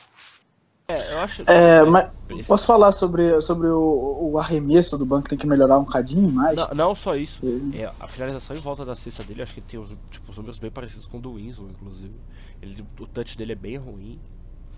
[0.90, 1.44] É, eu acho.
[1.46, 2.10] É, mas
[2.48, 6.28] posso falar sobre, sobre o, o arremesso do banco que tem que melhorar um cadinho
[6.32, 6.56] mais?
[6.58, 7.46] Não, não só isso.
[7.46, 10.36] Ele- É, a finalização em volta da cesta dele, acho que tem os, tipo, os
[10.38, 12.14] números bem parecidos com o do Winslow, inclusive.
[12.62, 14.20] Ele, o touch dele é bem ruim.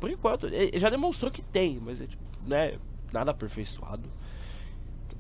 [0.02, 2.76] Por enquanto, ele já demonstrou que tem, mas é, tipo, não é
[3.14, 4.10] nada aperfeiçoado.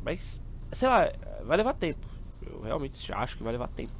[0.04, 1.10] Mas, sei lá,
[1.45, 2.06] vai levar tempo.
[2.45, 3.93] Eu realmente acho que vai levar tempo.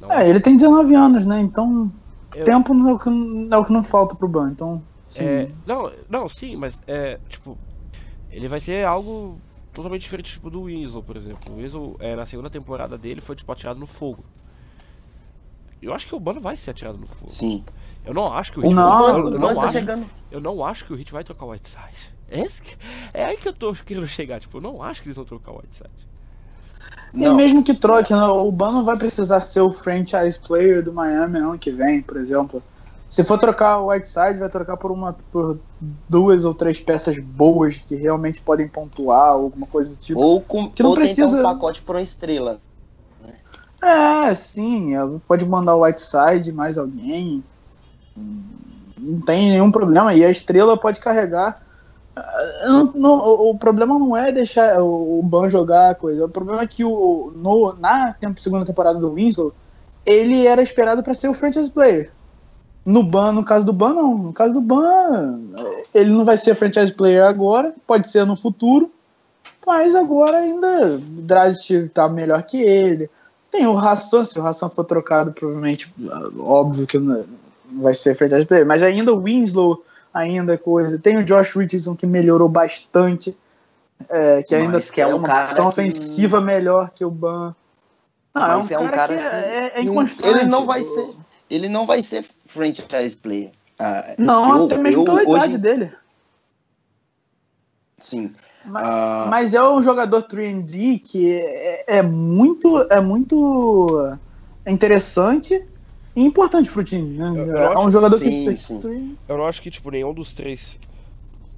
[0.00, 1.40] Não, É, ele tem 19 anos, né?
[1.40, 1.90] Então,
[2.34, 4.50] Eu- tempo não é o que, não é o que não falta pro Ban.
[4.50, 5.24] Então, sim.
[5.24, 7.56] É, não, não, sim, mas é, tipo,
[8.30, 9.38] ele vai ser algo
[9.72, 11.54] totalmente diferente tipo do Winslow, por exemplo.
[11.54, 14.24] O Winslow, é, na segunda temporada dele, foi tipo atirado no fogo.
[15.80, 17.30] Eu acho que o Bano vai ser atirado no fogo.
[17.30, 17.64] Sim.
[18.04, 20.10] Eu não acho que o Hit Não, Mano, eu, o eu não tá acho, chegando.
[20.30, 22.18] eu não acho que o Hit vai trocar o Whiteside.
[23.14, 25.24] É, é aí que eu tô querendo chegar, tipo, eu não acho que eles vão
[25.24, 25.88] trocar o Whiteside.
[27.14, 27.34] E Não.
[27.34, 31.38] mesmo que troque, né, o Ban não vai precisar ser o franchise player do Miami
[31.38, 32.62] ano que vem, por exemplo.
[33.08, 35.58] Se for trocar o Whiteside, vai trocar por uma por
[36.08, 40.20] duas ou três peças boas que realmente podem pontuar, alguma coisa do tipo.
[40.20, 42.60] Ou, com, Que não ou precisa- um pacote por uma estrela.
[43.82, 47.42] É, sim, é, pode mandar o Whiteside mais alguém.
[48.16, 50.12] Não tem nenhum problema.
[50.14, 51.62] E a estrela pode carregar.
[52.16, 56.26] Ah, não- não- o, o problema não é deixar o, o Ban jogar a coisa.
[56.26, 59.54] O problema é que o, no, na tempo, segunda temporada do Winslow,
[60.04, 62.12] ele era esperado para ser o franchise player.
[62.88, 64.16] No Ban, no caso do Ban, não.
[64.16, 65.38] No caso do Ban,
[65.94, 68.90] ele não vai ser franchise player agora, pode ser no futuro.
[69.66, 73.10] Mas agora ainda o Dragic tá melhor que ele.
[73.50, 75.92] Tem o Hassan, se o Hassan for trocado, provavelmente,
[76.38, 77.24] óbvio que não
[77.70, 80.98] não vai ser franchise player, mas ainda o Winslow, ainda é coisa.
[80.98, 83.36] Tem o Josh Richardson que melhorou bastante,
[84.08, 87.54] é, que ainda que é um uma opção que- ofensiva melhor que o Ban.
[88.34, 90.28] Não, é um, é um cara, que, que- é, é inconstante.
[90.28, 91.10] ele não vai ser.
[91.50, 93.52] Ele não vai ser franchise player.
[93.78, 95.92] Ah, Não, eu- até mesmo eu pela hoje- idade dele.
[98.00, 98.34] Sim.
[98.64, 99.26] Mas, Ah.
[99.30, 104.16] mas é um jogador 3D que é, é muito é muito
[104.66, 105.64] interessante
[106.14, 107.16] e importante pro time.
[107.18, 107.28] Né?
[107.30, 109.16] Eu- eu é um acho- jogador sim, que sim.
[109.28, 110.78] Eu não acho que, tipo, nenhum dos três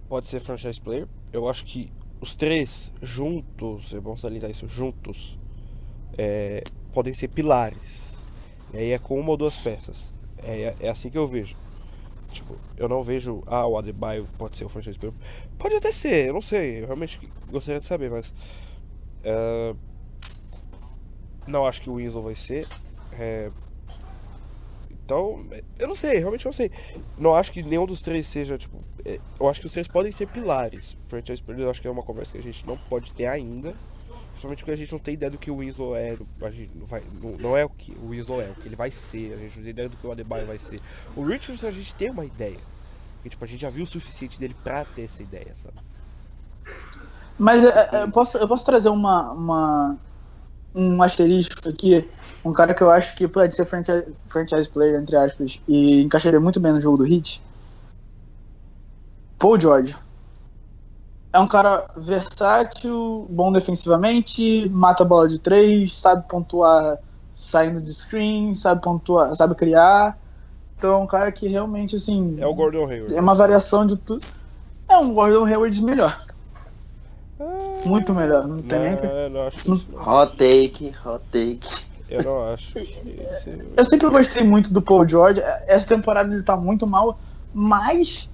[0.09, 1.07] pode ser franchise player.
[1.33, 5.39] Eu acho que os três juntos, é bom salientar isso, juntos,
[6.19, 8.19] é, podem ser pilares.
[8.73, 10.13] E aí é com uma ou duas peças.
[10.45, 11.57] É, é assim que eu vejo.
[12.31, 15.15] Tipo, eu não vejo, ah, o Adebayo pode ser o franchise player.
[15.59, 16.81] Pode até ser, eu não sei.
[16.81, 18.33] Eu realmente gostaria de saber, mas.
[19.25, 19.75] é,
[21.47, 22.67] não acho que o Winslow vai ser.
[23.13, 23.51] É,
[25.05, 25.45] então,
[25.77, 26.71] eu não sei, realmente não sei.
[27.19, 28.79] Não acho que nenhum dos três seja, tipo.
[29.05, 30.97] é, Eu acho que os três podem ser pilares.
[31.09, 33.75] Franchise player, eu acho que é uma conversa que a gente não pode ter ainda.
[34.41, 36.17] Principalmente porque a gente não tem ideia do que o Winslow é.
[36.41, 38.77] A gente não, vai, não, não é o que o Winslow é, o que ele
[38.77, 39.35] vai ser.
[39.35, 40.81] A gente não tem ideia do que o Adebayo vai ser.
[41.15, 42.57] O Richardson a gente tem uma ideia.
[43.23, 45.77] E, tipo, a gente já viu o suficiente dele pra ter essa ideia, sabe?
[47.39, 49.99] Mas é, é, eu, posso, eu posso trazer uma, uma
[50.75, 52.09] um asterisco aqui,
[52.43, 56.41] um cara que eu acho que pode ser franchise, franchise player, entre aspas, e encaixaria
[56.41, 57.43] muito bem no jogo do Hit.
[59.39, 59.95] Paul George.
[61.33, 66.99] É um cara versátil, bom defensivamente, mata a bola de três, sabe pontuar
[67.33, 70.19] saindo de screen, sabe pontuar, sabe criar.
[70.77, 73.15] Então é um cara que realmente assim É o Gordon Hayward.
[73.15, 74.27] é uma variação de tudo.
[74.89, 76.19] É um Gordon Hayward melhor.
[77.85, 78.47] Muito melhor.
[78.47, 79.07] Não tem nem o que.
[79.07, 80.01] Não, eu não acho isso, não.
[80.01, 81.61] Hot take, hot take.
[82.11, 82.73] Eu não acho.
[83.77, 85.41] Eu sempre gostei muito do Paul George.
[85.67, 87.19] Essa temporada ele tá muito mal,
[87.55, 88.31] mas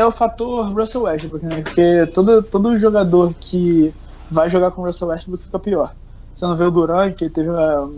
[0.00, 1.62] é o fator Russell Westbrook, né?
[1.62, 3.94] Porque todo, todo jogador que
[4.30, 5.92] vai jogar com o Russell Westbrook fica pior.
[6.34, 7.90] Você não vê o Durant, que teve uma-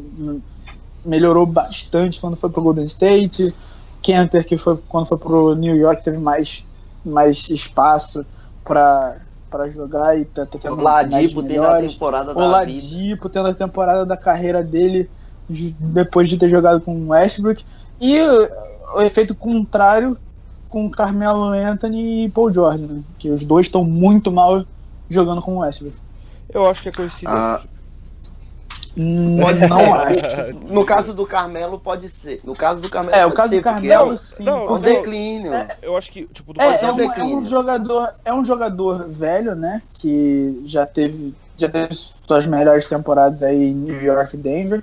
[1.05, 3.55] melhorou bastante quando foi pro Golden State.
[4.03, 6.73] Kenter, que foi quando foi pro New York, teve mais,
[7.05, 8.27] mais espaço
[8.65, 9.17] pra,
[9.49, 12.51] pra jogar e tá, tá tendo O Ladipo tendo a temporada O.
[12.51, 15.09] Ladipo tendo a temporada da carreira dele
[15.49, 17.65] depois de ter jogado com o Westbrook.
[18.01, 18.19] E
[18.97, 20.17] o efeito contrário
[20.73, 23.03] com Carmelo Anthony e Paul George, né?
[23.19, 24.65] Que os dois estão muito mal
[25.09, 25.97] jogando com o Westbrook.
[26.49, 27.29] Eu acho que é coincidência.
[27.31, 27.61] Ah,
[28.95, 30.25] Hum, Pode não ser.
[30.45, 30.55] acho.
[30.71, 32.41] No caso do Carmelo, pode ser.
[32.45, 34.45] No caso do Carmelo, É, o caso ser, do Carmelo, Não, sim.
[34.45, 35.53] não, É um declínio.
[35.81, 37.41] Eu acho que, tipo, do É, ser é, um é um declínio.
[37.43, 39.81] jogador, é um jogador velho, né?
[39.95, 44.83] Que já teve, já teve suas melhores temporadas aí em New York e Denver.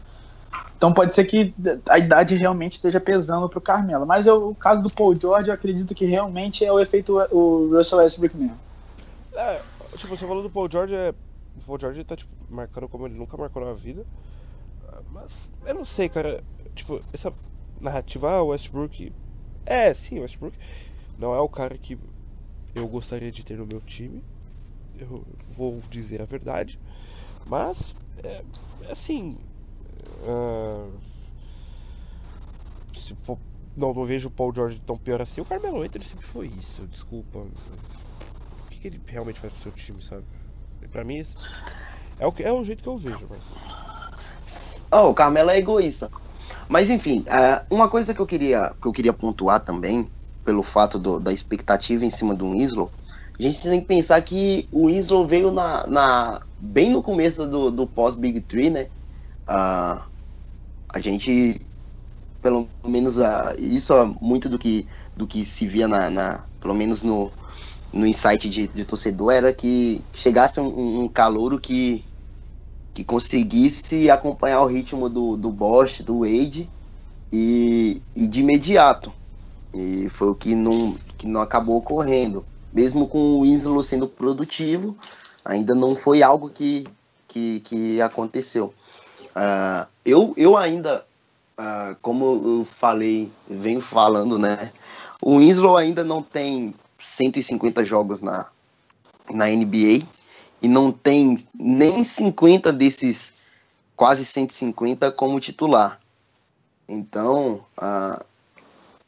[0.78, 1.54] Então pode ser que
[1.90, 4.06] a idade realmente esteja pesando pro Carmelo.
[4.06, 7.70] Mas eu- o caso do Paul George, eu acredito que realmente é o efeito o
[7.76, 8.58] Russell Westbrook mesmo.
[9.34, 9.62] É,
[9.98, 11.14] tipo, você falou do Paul George, é...
[11.58, 14.06] o Paul George tá, tipo, marcando como ele nunca marcou na vida.
[15.12, 16.44] Mas, eu não sei, cara.
[16.76, 17.34] Tipo, essa
[17.80, 19.12] narrativa, ah, o Westbrook...
[19.66, 20.58] É, sim, o Westbrook
[21.18, 21.98] não é o cara que
[22.74, 24.24] eu gostaria de ter no meu time.
[24.98, 26.80] Eu vou dizer a verdade.
[27.46, 28.44] Mas, é,
[28.90, 29.38] assim.
[30.22, 30.92] Uh,
[32.94, 33.38] se for,
[33.76, 35.42] não, não vejo o Paul George tão pior assim.
[35.42, 36.82] O Carmelo Anthony sempre foi isso.
[36.88, 37.40] Desculpa.
[37.40, 40.24] O que, que ele realmente faz pro seu time, sabe?
[40.92, 41.24] Pra mim,
[42.20, 43.28] é o, é o jeito que eu vejo.
[43.30, 44.86] Mas...
[44.92, 46.10] Oh, o Carmelo é egoísta.
[46.68, 50.10] Mas enfim, uh, uma coisa que eu queria que eu queria pontuar também,
[50.44, 52.92] pelo fato do, da expectativa em cima do Winslow,
[53.40, 57.72] a gente tem que pensar que o Winslow veio na, na bem no começo do,
[57.72, 58.88] do pós-Big Tree, né?
[59.50, 60.00] Uh,
[60.88, 61.60] a gente,
[62.42, 63.16] pelo menos,
[63.58, 67.32] isso é muito do que, do que se via na, na pelo menos no,
[67.92, 72.06] no insight de, de torcedor, era que chegasse um, um calouro que,
[72.94, 76.70] que conseguisse acompanhar o ritmo do, do Bosch, do Wade,
[77.32, 79.12] e, e de imediato.
[79.74, 82.46] E foi o que não, que não acabou ocorrendo.
[82.74, 84.96] Mesmo com o Winslow sendo produtivo,
[85.44, 86.88] ainda não foi algo que,
[87.28, 88.74] que, que aconteceu.
[89.40, 91.06] Uh, eu, eu ainda,
[91.58, 94.74] uh, como eu falei, venho falando, né?
[95.22, 98.48] O Winslow ainda não tem 150 jogos na,
[99.32, 100.06] na NBA
[100.62, 103.34] e não tem nem 50 desses
[103.96, 106.02] quase 150 como titular.
[106.88, 108.22] Então, uh,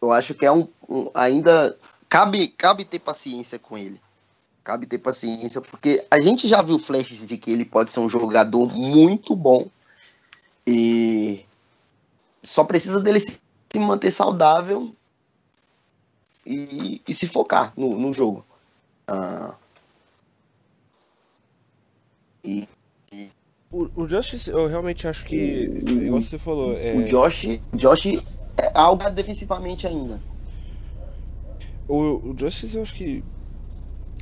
[0.01, 3.99] eu acho que é um, um, ainda cabe cabe ter paciência com ele.
[4.63, 8.07] Cabe ter paciência, porque a gente já viu flashes de que ele pode ser um
[8.07, 9.67] jogador muito bom.
[10.65, 11.45] E
[12.43, 13.39] só precisa dele se
[13.75, 14.93] manter saudável
[16.45, 18.45] e, e se focar no, no jogo.
[19.09, 19.53] Uh,
[22.43, 22.67] e,
[23.11, 23.29] e,
[23.71, 26.95] o, o Josh, eu realmente acho que, igual você falou, é...
[26.95, 28.05] o Josh, Josh
[28.57, 30.21] é algo defensivamente ainda.
[31.87, 33.23] O, o Justice, eu acho que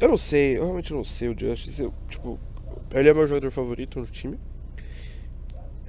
[0.02, 1.82] eu não sei, eu realmente não sei o Justice.
[1.82, 2.40] Eu, tipo,
[2.94, 4.40] ele é meu jogador favorito no time.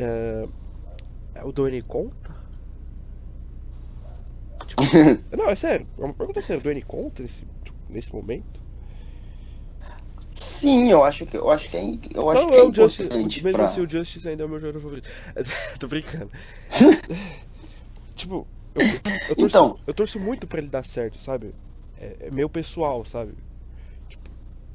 [0.00, 2.34] É, o Dwayne conta?
[4.66, 4.82] Tipo,
[5.36, 5.86] não, é sério.
[5.98, 6.58] É uma pergunta séria.
[6.58, 8.60] O Dwayne conta nesse, tipo, nesse momento?
[10.34, 12.72] Sim, eu acho que eu acho que é, eu acho não, que é, é o
[12.72, 13.66] Justice, mesmo pra...
[13.66, 15.10] assim, o Justice ainda é o meu jogador favorito.
[15.78, 16.30] Tô brincando.
[18.16, 18.86] tipo, eu,
[19.28, 19.78] eu, torço, então...
[19.86, 21.54] eu torço muito pra ele dar certo, sabe?
[22.00, 23.34] É, é meu pessoal, sabe?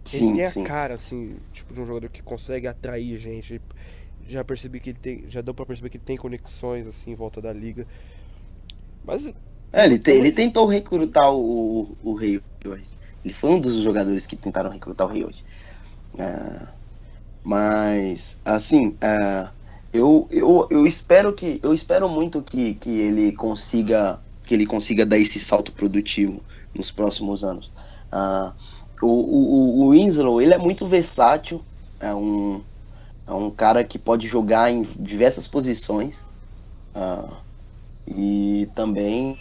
[0.05, 0.61] Sim, ele tem sim.
[0.61, 3.59] a cara, assim, tipo, de um jogador que consegue atrair gente.
[4.27, 5.25] Já percebi que ele tem.
[5.29, 7.85] Já deu pra perceber que ele tem conexões, assim, em volta da liga.
[9.03, 9.31] Mas.
[9.71, 12.85] É, ele, te, ele tentou recrutar o, o, Rei hoje.
[13.23, 15.43] Ele foi um dos jogadores que tentaram recrutar o Rei hoje.
[16.13, 16.67] Uh,
[17.43, 19.49] mas, assim, uh,
[19.93, 21.59] eu, eu, eu espero que.
[21.61, 24.19] Eu espero muito que, que ele consiga.
[24.43, 26.41] Que ele consiga dar esse salto produtivo
[26.73, 27.71] nos próximos anos.
[28.11, 28.53] Uh,
[29.01, 31.63] o, o, o Winslow, ele é muito versátil,
[31.99, 32.61] é um,
[33.27, 36.23] é um cara que pode jogar em diversas posições.
[36.95, 37.33] Uh,
[38.07, 39.37] e também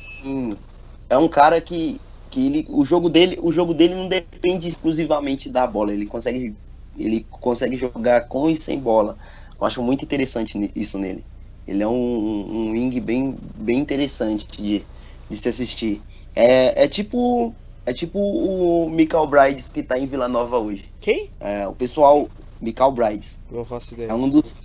[1.09, 5.51] é um cara que, que ele, o jogo dele, o jogo dele não depende exclusivamente
[5.51, 5.93] da bola.
[5.93, 6.55] Ele consegue,
[6.99, 9.17] ele consegue jogar com e sem bola.
[9.61, 11.25] Eu acho muito interessante isso nele.
[11.67, 14.85] Ele é um, um wing bem, bem interessante de,
[15.29, 16.03] de se assistir.
[16.35, 17.55] É, é tipo
[17.87, 20.85] é tipo o Michael Brides que tá em Vila Nova hoje.
[21.01, 21.31] Quem?
[21.41, 22.29] É, o pessoal.
[22.65, 23.41] Michael Brides.
[23.51, 24.11] Não faço ideia.
[24.11, 24.57] É um dos.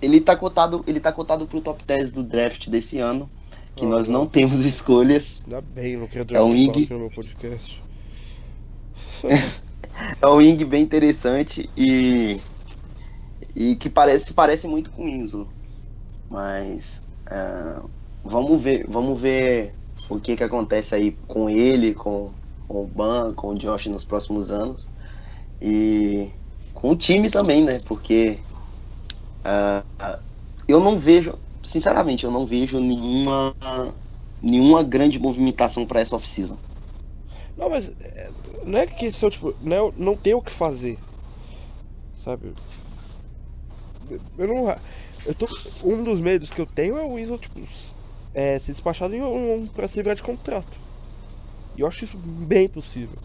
[0.00, 3.30] Ele tá cotado, ele tá cotado pro top 10 do draft desse ano.
[3.74, 5.42] Que oh, nós não, não temos escolhas.
[5.44, 6.88] Ainda bem, não quero é um wing...
[6.90, 7.82] no podcast.
[10.20, 12.40] é um wing bem interessante e.
[13.54, 15.48] E que parece, parece muito com o Winslow.
[16.30, 17.02] Mas.
[17.26, 17.88] Uh,
[18.24, 18.86] vamos ver.
[18.88, 19.74] Vamos ver
[20.08, 22.30] o que, que acontece aí com ele, com
[22.72, 24.88] com o Ban, com o Josh nos próximos anos.
[25.60, 26.30] E
[26.74, 27.78] com o time também, né?
[27.86, 28.38] Porque
[29.44, 30.18] uh,
[30.66, 33.54] eu não vejo, sinceramente, eu não vejo nenhuma,
[34.42, 36.56] nenhuma grande movimentação para essa off-season.
[37.56, 38.30] Não, mas é,
[38.64, 40.98] não é que são, tipo, não, é, não tem o que fazer.
[42.24, 42.52] Sabe?
[44.38, 44.76] Eu não.
[45.24, 45.46] Eu tô,
[45.84, 47.60] um dos medos que eu tenho é o Winslow, tipo,
[48.34, 50.76] é, ser despachado em um, um, pra se livrar de contrato.
[51.76, 53.18] E eu acho isso bem possível.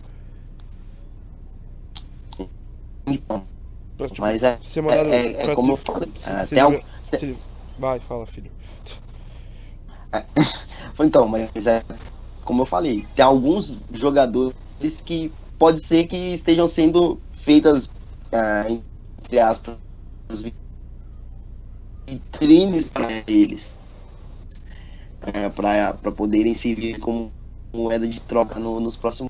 [3.98, 6.14] Pra, tipo, Mas é, ser mandado é, é, é como eu falei.
[6.46, 6.80] Se, algum...
[7.78, 8.52] Vai, fala, filho.
[10.14, 10.24] É,
[11.04, 11.82] então, mas é
[12.44, 14.54] como eu falei, tem alguns jogadores
[15.06, 17.88] que pode ser que estejam sendo feitas,
[18.34, 18.84] uh,
[19.22, 19.78] entre aspas,
[22.10, 23.76] vitrines para eles,
[25.24, 27.32] uh, é, para poderem servir como
[27.76, 29.30] moeda de troca no- nos próximos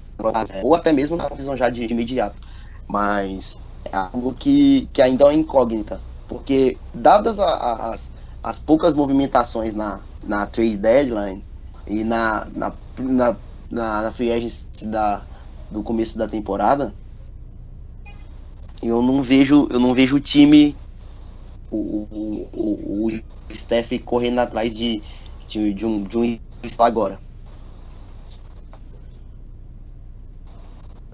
[0.64, 2.40] ou até mesmo na visão já de, de imediato.
[2.88, 8.14] Mas é algo que, que ainda é incógnita, porque dadas a- a- as,
[8.44, 11.46] as poucas movimentações na, na trade deadline
[11.86, 15.28] e na, na, na, na, na free agency da,
[15.70, 16.96] do começo da temporada,
[18.82, 20.80] eu não vejo, eu não vejo o time,
[21.72, 23.22] o, o, o, o
[23.54, 25.04] Steph correndo atrás de,
[25.48, 26.40] de, de um, de um
[26.80, 27.22] agora.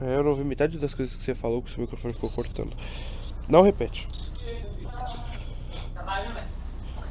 [0.08, 2.76] Eu não ouvi metade das coisas que você falou, que o seu microfone ficou cortando.
[3.50, 4.08] Não repete.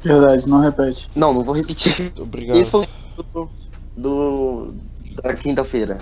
[0.03, 1.09] Verdade, não repete.
[1.15, 2.11] Não, não vou repetir.
[2.19, 2.57] Obrigado.
[2.57, 2.85] Esse foi
[3.17, 3.49] o do,
[3.95, 4.73] do-
[5.21, 5.99] da quinta-feira.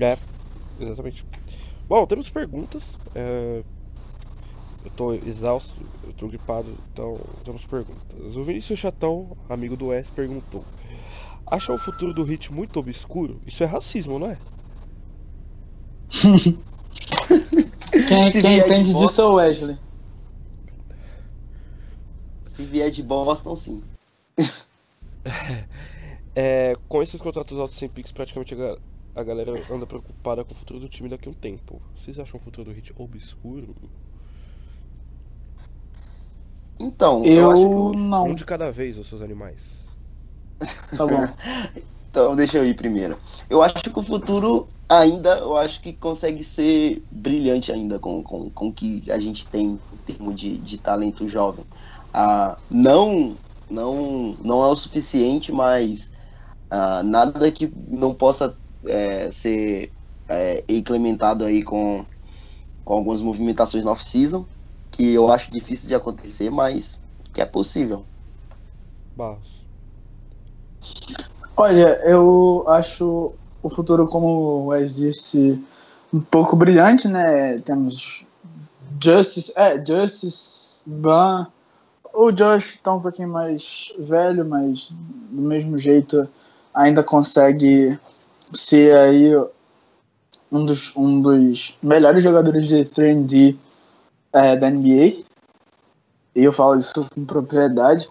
[0.00, 0.16] É,
[0.78, 1.24] exatamente.
[1.88, 2.98] Bom, temos perguntas.
[3.14, 3.62] é,
[4.84, 5.74] Eu tô exausto,
[6.06, 8.36] eu tô gripado, então temos perguntas.
[8.36, 10.64] O Vinícius Chatão, amigo do S, perguntou:
[11.46, 13.40] Acha o futuro do Hit muito obscuro?
[13.46, 14.38] Isso é racismo, não é?
[18.08, 19.78] Quem, Se quem entende disso é o Wesley.
[22.46, 23.82] Se vier de Boston, sim.
[26.40, 28.78] É, com esses contratos altos sem Pix, praticamente a, ga-
[29.16, 31.82] a galera anda preocupada com o futuro do time daqui a um tempo.
[31.96, 33.74] Vocês acham o futuro do Hit obscuro?
[36.78, 38.34] Então, eu, Eu acho Um não.
[38.36, 39.58] de cada vez, os seus animais.
[40.96, 41.18] Tá bom.
[42.10, 43.18] Então, deixa eu ir primeiro.
[43.48, 48.50] Eu acho que o futuro ainda, eu acho que consegue ser brilhante ainda com, com,
[48.50, 51.64] com o que a gente tem em termos de, de talento jovem.
[52.12, 53.38] Ah, não,
[53.68, 56.10] não, não é o suficiente, mas
[56.70, 59.92] ah, nada que não possa é, ser
[60.28, 62.06] é, implementado aí com,
[62.84, 64.46] com algumas movimentações no off-season,
[64.90, 66.98] que eu acho difícil de acontecer, mas
[67.32, 68.06] que é possível.
[69.14, 69.58] Barros.
[71.60, 75.60] Olha, eu acho o futuro, como o Wes disse,
[76.14, 77.58] um pouco brilhante, né?
[77.58, 78.24] Temos
[79.02, 81.48] Justice, é, Justice, Ban,
[82.14, 86.28] o Josh tá um pouquinho mais velho, mas do mesmo jeito
[86.72, 87.98] ainda consegue
[88.54, 89.32] ser aí
[90.52, 93.56] um dos, um dos melhores jogadores de 3D
[94.32, 95.24] é, da NBA.
[96.36, 98.08] E eu falo isso com propriedade.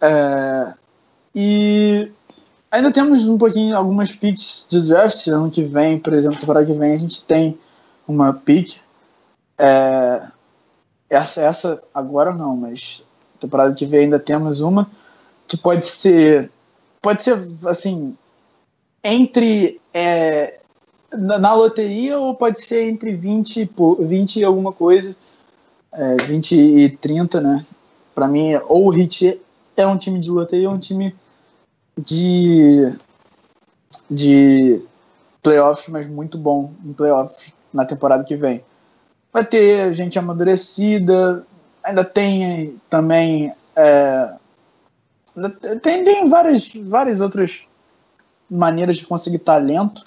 [0.00, 0.74] É,
[1.34, 2.12] e
[2.70, 5.26] ainda temos um pouquinho, algumas picks de draft.
[5.28, 7.58] Ano que vem, por exemplo, temporada que vem, a gente tem
[8.06, 8.78] uma pick.
[9.58, 10.28] É,
[11.08, 13.06] essa, essa agora não, mas
[13.38, 14.90] temporada que vem ainda temos uma
[15.46, 16.50] que pode ser.
[17.02, 17.34] Pode ser
[17.66, 18.16] assim.
[19.02, 19.80] Entre.
[19.92, 20.60] é,
[21.12, 25.14] na, na loteria ou pode ser entre 20, e pou- 20 e alguma coisa.
[25.92, 27.66] É, 20 e 30, né?
[28.14, 29.40] Pra mim, ou o Hit
[29.76, 31.14] é um time de loteria ou um time
[32.04, 32.92] de
[34.10, 34.80] de
[35.42, 38.62] playoffs, mas muito bom em playoffs na temporada que vem.
[39.32, 41.46] Vai ter gente amadurecida,
[41.82, 44.34] ainda tem também é,
[45.80, 47.68] tem, tem várias, várias outras
[48.50, 50.02] maneiras de conseguir talento,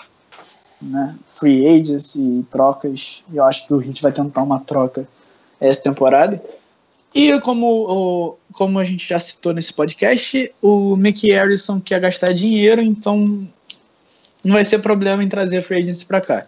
[0.82, 1.16] né?
[1.28, 3.24] Free agents e trocas.
[3.34, 5.08] Eu acho que o Heat vai tentar uma troca
[5.60, 6.42] essa temporada.
[7.14, 12.34] E como, o, como a gente já citou nesse podcast, o Mickey Harrison quer gastar
[12.34, 13.48] dinheiro, então
[14.44, 16.46] não vai ser problema em trazer a Free Agency pra cá.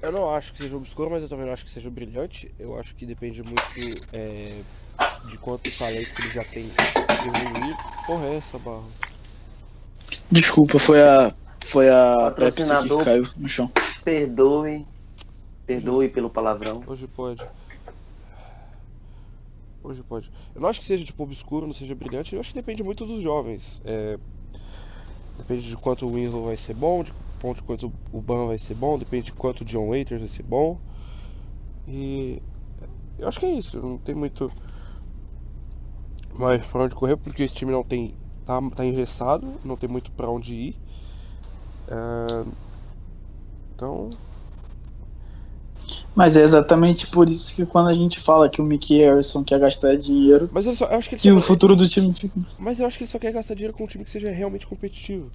[0.00, 2.50] Eu não acho que seja obscuro, mas eu também não acho que seja brilhante.
[2.58, 3.62] Eu acho que depende muito
[4.12, 4.60] é,
[5.28, 6.70] de quanto talento que ele já tem
[7.26, 7.78] evoluído.
[8.06, 8.84] Porra, é essa barra?
[10.30, 11.32] Desculpa, foi a
[11.64, 13.70] foi a Pepsi que caiu no chão.
[14.04, 14.86] Perdoe.
[15.66, 16.82] Perdoe pelo palavrão.
[16.86, 17.42] Hoje pode.
[19.84, 20.32] Hoje pode.
[20.54, 22.34] Eu não acho que seja tipo obscuro, não seja brilhante.
[22.34, 23.82] Eu acho que depende muito dos jovens.
[23.84, 24.18] É,
[25.36, 28.74] depende de quanto o Winslow vai ser bom, de quanto, quanto o Ban vai ser
[28.74, 30.80] bom, depende de quanto o John Waiters vai ser bom.
[31.86, 32.40] E
[33.18, 33.78] eu acho que é isso.
[33.78, 34.50] Não tem muito
[36.32, 38.14] mais pra onde correr, porque esse time não tem.
[38.46, 40.80] tá, tá engessado, não tem muito pra onde ir.
[41.88, 42.46] É,
[43.74, 44.08] então.
[46.14, 49.58] Mas é exatamente por isso que quando a gente fala que o Mickey Harrison quer
[49.58, 52.12] gastar dinheiro, Mas ele só, eu acho que ele que só- o futuro do time
[52.12, 52.38] fica.
[52.58, 54.66] Mas eu acho que ele só quer gastar dinheiro com um time que seja realmente
[54.66, 55.30] competitivo.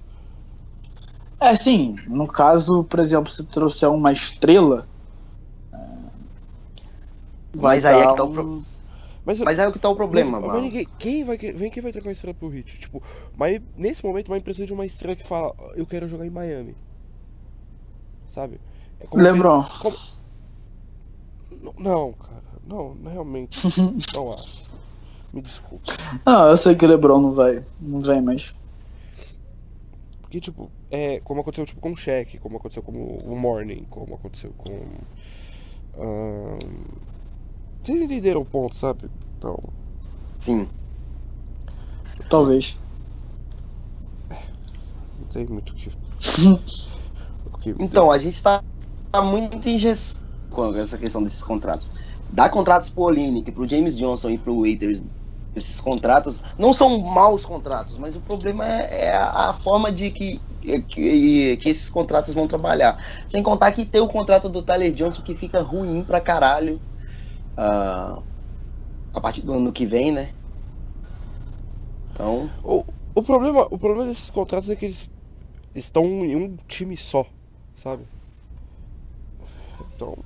[1.38, 1.96] É, sim.
[2.06, 4.86] No caso, por exemplo, se trouxer uma estrela.
[5.72, 5.76] é,
[7.54, 8.62] Vai Mas aí é que tá o um- pro-
[9.24, 10.86] Mas, Mas aí é que tá o problema, mas, mano.
[10.98, 12.78] quem vai vem quem vai trocar uma estrela pro Hit?
[12.78, 13.02] Tipo,
[13.36, 16.74] mas nesse momento uma precisa de uma estrela que fala, eu quero jogar em Miami.
[18.28, 18.58] Sabe?
[18.98, 19.96] É como se- como-
[21.60, 22.40] Não, Não, cara.
[22.66, 23.60] Não, realmente.
[24.14, 24.70] não acho.
[25.32, 25.92] Me desculpa.
[26.24, 28.54] Não, eu sei que o LeBron não vai, não vem mais.
[30.20, 34.14] Porque, tipo, é como aconteceu tipo, com o Shaq, como aconteceu com o Morning, como
[34.14, 34.72] aconteceu com.
[35.98, 36.58] ahn,
[37.82, 39.10] Vocês entenderam o ponto, sabe?
[39.38, 39.58] Então.
[40.38, 40.68] Sim.
[42.28, 42.78] Talvez.
[45.18, 45.90] Não tem muito o que.
[47.52, 48.62] o que Então, a gente tá,
[49.12, 51.88] tá muito engessado com essa questão desses contratos.
[52.32, 55.02] Dar contratos pro Olinick, pro James Johnson e pro Waiters,
[55.54, 60.40] esses contratos não são maus contratos, mas o problema é, é a, forma de que,
[60.60, 63.02] que, que esses contratos vão trabalhar.
[63.28, 66.80] Sem contar que tem o contrato do Tyler Johnson que fica ruim pra caralho
[67.56, 68.20] ah,
[69.12, 70.30] a partir do ano que vem, né?
[72.14, 72.84] Então, O,
[73.14, 75.10] o, problema, o problema desses contratos é que eles
[75.74, 77.26] estão em um time só,
[77.76, 78.04] sabe?
[79.94, 80.16] Então.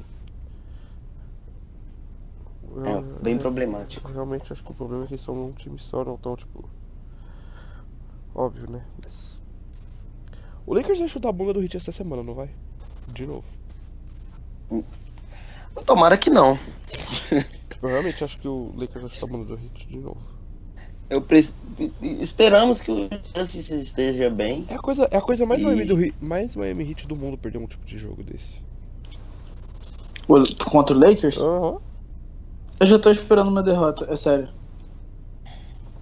[2.84, 4.10] É bem eu- problemático.
[4.12, 6.64] Realmente acho que o problema é que eles são um time só, não tão tipo.
[8.34, 8.82] Óbvio, né?
[9.04, 9.40] Mas...
[10.66, 12.50] O Lakers vai chutar a bunda do Hit essa semana, não vai?
[13.12, 13.44] De novo.
[15.84, 16.58] Tomara que não.
[16.88, 20.16] Tipo, eu realmente acho que o Lakers vai chutar a bunda do Hit de novo.
[21.10, 21.46] Eu pre-
[22.00, 24.64] Esperamos que o Justice esteja bem.
[24.68, 27.14] É a coisa, é a coisa mais, E- Miami do, Heat- mais Miami Heat do
[27.14, 28.60] mundo perder um tipo de jogo desse.
[30.26, 31.36] O- Contra o Lakers?
[31.38, 31.78] Aham.
[32.80, 34.48] Eu já tô esperando uma derrota, é sério.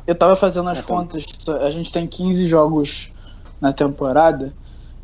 [0.06, 1.24] Eu tava fazendo as É, então- contas,
[1.60, 3.12] a gente tem 15 jogos
[3.60, 4.54] na temporada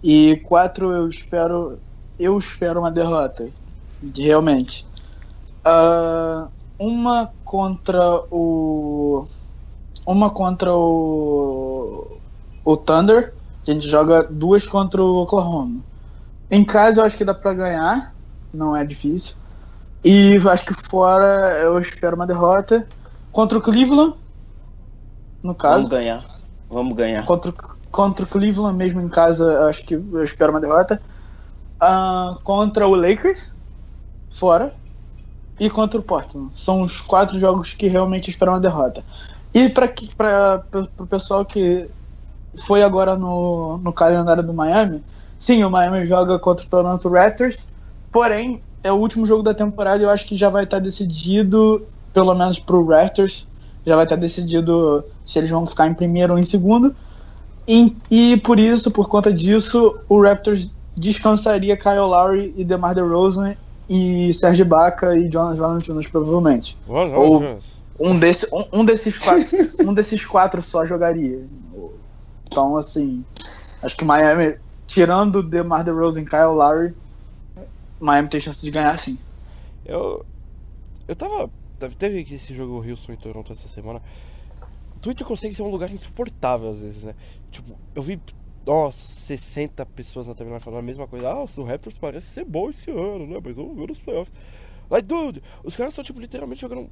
[0.02, 1.78] e quatro eu espero
[2.18, 3.48] eu espero uma derrota,
[4.02, 4.84] de- realmente.
[5.64, 6.48] Ah,
[6.78, 9.26] uma contra o
[10.04, 12.18] uma contra o
[12.64, 13.32] o Thunder,
[13.66, 15.80] a gente joga duas contra o Oklahoma.
[16.50, 18.14] Em casa eu acho que dá pra ganhar,
[18.52, 19.36] não é difícil.
[20.04, 22.86] E acho que fora eu espero uma derrota.
[23.32, 24.14] Contra o Cleveland,
[25.42, 25.88] no Vamos caso.
[25.88, 26.24] ganhar.
[26.68, 27.24] Vamos ganhar.
[27.24, 27.54] Contra, o-
[27.90, 31.00] contra o Cleveland, mesmo em casa, acho que eu espero uma derrota.
[31.80, 33.52] Ah, contra o Lakers,
[34.30, 34.74] fora.
[35.60, 36.50] E contra o Portland.
[36.56, 39.04] São os quatro jogos que realmente esperam uma derrota.
[39.52, 40.62] E para
[40.98, 41.88] o pessoal que
[42.66, 45.02] foi agora no, no calendário do Miami,
[45.38, 47.68] sim, o Miami joga contra o Toronto Raptors,
[48.12, 51.86] porém, é o último jogo da temporada e eu acho que já vai estar decidido,
[52.12, 53.46] pelo menos pro Raptors,
[53.84, 56.94] já vai estar decidido se eles vão ficar em primeiro ou em segundo.
[57.66, 63.54] E, e por isso, por conta disso, o Raptors descansaria Kyle Lowry e DeMar DeRozan
[63.88, 66.78] e Serge Ibaka e Jonas Valanciunas provavelmente.
[66.86, 67.58] Ou-.
[68.00, 69.48] Um, desse, um, um desses quatro,
[69.84, 71.44] um desses quatro só jogaria.
[72.46, 73.24] Então, assim,
[73.82, 74.54] acho que Miami,
[74.86, 76.94] tirando DeMar DeRozan e Kyle Lowry,
[78.00, 79.18] Miami tem chance de ganhar sim.
[79.84, 80.24] Eu.
[81.06, 81.50] Eu tava.
[81.98, 84.02] teve- esse jogo Houston e Toronto essa semana.
[85.00, 87.14] Twitter consegue ser um lugar insuportável às vezes, né?
[87.50, 88.20] Tipo, eu vi.
[88.66, 91.30] Nossa, 60 pessoas na timeline falando a mesma coisa.
[91.30, 93.40] Ah, o Raptors parece ser bom esse ano, né?
[93.42, 94.34] Mas vamos ver nos playoffs.
[94.90, 96.90] Like, dude, os caras estão, tipo, literalmente jogando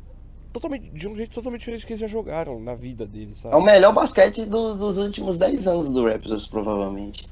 [0.52, 3.54] totalmente, de um jeito totalmente diferente do que eles já jogaram na vida deles, sabe?
[3.54, 7.28] É o melhor basquete do- dos últimos 10 anos do Raptors, provavelmente.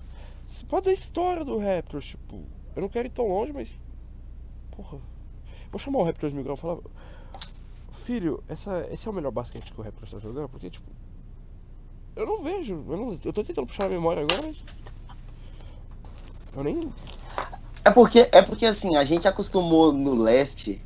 [0.47, 2.43] Você pode dizer a história do Raptors, tipo,
[2.77, 3.77] eu não quero ir tão longe, mas.
[4.77, 4.99] Porra.
[5.71, 6.79] Vou chamar o Raptors Mil Grau e falar.
[7.91, 10.87] Filho, essa, esse é o melhor basquete que o Raptors tá jogando, porque, tipo.
[12.17, 12.85] Eu não vejo.
[12.89, 14.65] Eu, não, eu tô tentando puxar a memória agora, mas.
[16.57, 16.81] Eu nem.
[17.85, 20.81] É porque, é porque assim, a gente acostumou no leste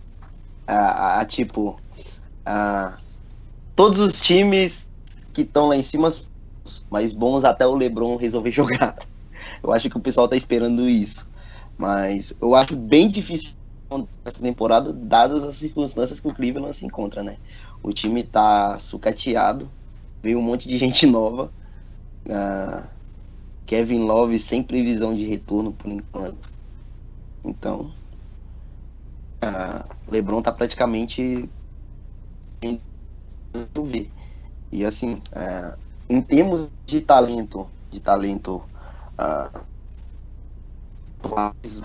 [0.67, 1.79] a, a- a, tipo.
[2.45, 2.97] A,
[3.77, 4.87] todos os times
[5.33, 6.11] que estão lá em cima
[6.91, 8.97] mais bons até o Lebron resolver jogar.
[9.63, 11.27] Eu acho que o pessoal tá esperando isso.
[11.79, 13.55] Mas eu acho bem difícil
[14.25, 17.39] essa temporada, dadas as circunstâncias que o Cleveland se encontra, né?
[17.83, 19.73] O time tá sucateado,
[20.23, 21.53] veio um monte de gente nova.
[22.31, 22.91] ah,
[23.67, 26.51] Kevin Love sem previsão de retorno por enquanto.
[27.45, 27.95] Então,
[29.43, 31.51] ah, LeBron tá praticamente
[32.63, 32.81] em
[33.85, 34.13] ver.
[34.73, 35.79] E assim, ah,
[36.11, 38.65] em termos de talento, de talento,
[39.19, 39.65] ah,
[41.23, 41.83] atuais,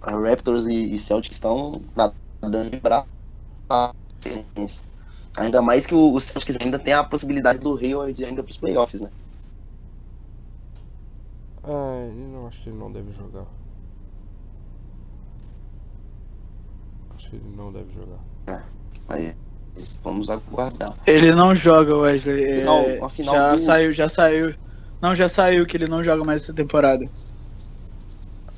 [0.00, 1.82] a Raptors e, e Celtics estão
[2.42, 3.08] nadando de braço.
[5.36, 9.00] Ainda mais que o, o Celtics ainda tem a possibilidade do Hayward ainda pros playoffs,
[9.00, 9.10] né?
[11.62, 13.46] Ah, eu não acho que ele não deve jogar.
[17.14, 18.20] Acho que ele não deve jogar.
[19.08, 19.34] Mas
[20.02, 20.96] vamos aguardar.
[21.06, 22.44] Ele não joga, Wesley.
[22.44, 24.54] é, final já do- saiu, já saiu.
[25.00, 27.04] Não, já saiu que ele não joga mais essa temporada.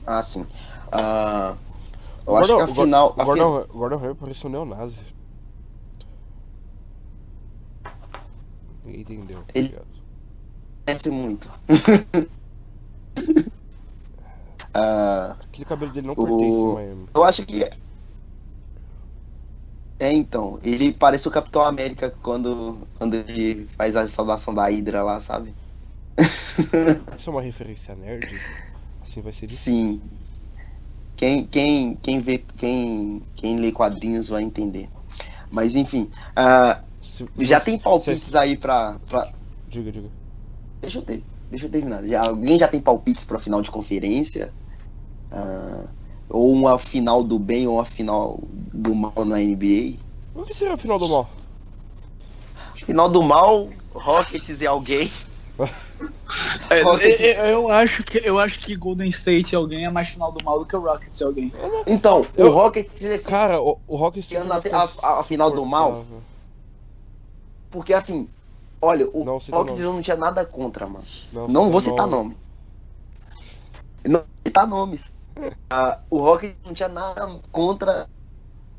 [0.06, 0.44] Ah, sim.
[0.90, 1.54] Ah,
[2.26, 3.14] eu O acho que Gordon- a o final.
[3.16, 5.02] O a Gordon, o Gordon Hayward parece um neonazi.
[8.84, 9.38] Ninguém entendeu.
[9.38, 9.78] tá Ele-?
[10.84, 11.50] Parece muito.
[14.74, 17.06] Ah, Aquele cabelo dele não O- pertence em Miami.
[17.14, 17.62] eu acho que.
[20.00, 20.58] É, então.
[20.62, 25.54] Ele parece o Capitão América quando, quando ele faz a saudação da Hydra lá, sabe?
[26.18, 28.34] Isso é uma referência nerd?
[29.12, 29.72] Assim vai ser difícil.
[29.74, 30.02] Sim.
[31.16, 34.88] Quem, quem, quem vê, quem, quem lê quadrinhos vai entender.
[35.50, 39.30] Mas enfim, ah, Se- já se- tem palpites se- aí pra, pra.
[39.68, 40.08] Diga, diga.
[40.80, 42.02] Deixa eu ter, deixa eu terminar.
[42.04, 44.50] Já, alguém já tem palpites pra final de conferência?
[45.30, 45.88] Ah,
[46.30, 48.40] ou uma final do bem ou uma final
[48.72, 49.98] do mal na NBA?
[50.34, 51.30] O que seria o final do mal?
[52.86, 55.12] Final do mal, Rockets e alguém.
[56.70, 60.32] Eu, Rockets- eu- eu acho que, eu acho que Golden State alguém é mais final
[60.32, 61.52] do mal do que o Rockets alguém.
[61.86, 64.30] Então, o Eu- Rockets esse Cara, o, o Rockets
[65.02, 66.04] a- a final do mal.
[67.70, 68.28] Porque assim,
[68.80, 69.80] olha, o Não Rockets nome.
[69.80, 71.04] eu não tinha nada contra, mano.
[71.32, 72.28] Não, Não cita vou citar nome.
[72.30, 72.36] nome.
[74.04, 75.12] Não vou citar nomes.
[75.70, 78.06] Ah, o Rockets não tinha nada contra,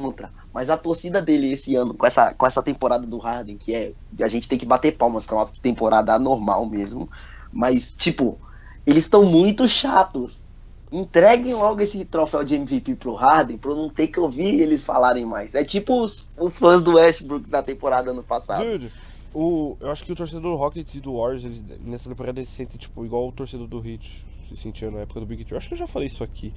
[0.03, 0.31] contra.
[0.53, 3.93] Mas a torcida dele esse ano, com essa, com essa temporada do Harden, que é.
[4.21, 7.09] A gente tem que bater palmas pra uma temporada anormal mesmo.
[7.51, 8.37] Mas, tipo,
[8.85, 10.43] eles estão muito chatos.
[10.91, 14.83] Entreguem logo esse troféu de MVP pro Harden pra eu não ter que ouvir eles
[14.83, 15.55] falarem mais.
[15.55, 18.63] É tipo os, os fãs do Westbrook da temporada ano passado.
[18.63, 18.91] Dude,
[19.33, 22.49] o, eu acho que o torcedor do Rockets e do Warriors, eles, nessa temporada, eles
[22.49, 25.53] se sentem tipo, igual o torcedor do Heat se sentia na época do Big Three.
[25.53, 26.53] Eu acho que eu já falei isso aqui.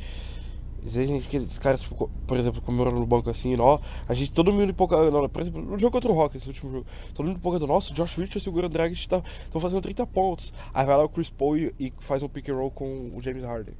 [0.87, 4.15] Às vezes a gente, aqueles caras, tipo, por exemplo, comemorando no banco assim, ó, a
[4.15, 6.87] gente, todo mundo empolgado, não, por exemplo, no jogo contra o Rockets, no último jogo,
[7.13, 9.21] todo mundo empolgado, nossa, o Josh Richardson segura o drag, estão
[9.53, 10.53] tá, fazendo 30 pontos.
[10.73, 13.21] Aí vai lá o Chris Paul e, e faz um pick and roll com o
[13.21, 13.75] James Harden.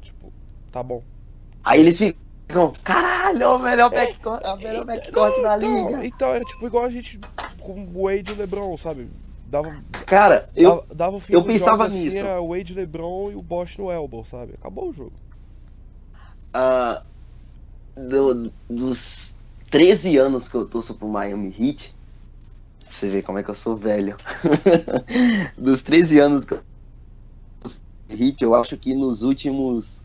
[0.00, 0.32] Tipo,
[0.70, 1.02] tá bom.
[1.64, 6.06] Aí eles ficam, caralho, é o melhor backcourt, é o melhor backcourt da então, liga.
[6.06, 7.18] então, era tipo igual a gente
[7.60, 9.10] com o Wade e o LeBron, sabe?
[9.46, 12.18] Dava, Cara, eu, dava, dava o fim eu pensava jogos, assim, nisso.
[12.18, 14.54] Era o Wade, LeBron e o Bosch no elbow, sabe?
[14.54, 15.12] Acabou o jogo.
[16.54, 17.04] Ah,
[17.96, 19.30] do- dos
[19.70, 21.96] 13 anos que eu torço pro Miami Heat,
[22.90, 24.16] você ver como é que eu sou velho.
[25.58, 26.64] dos 13 anos que eu
[27.60, 30.02] torço pro Heat, eu acho que nos últimos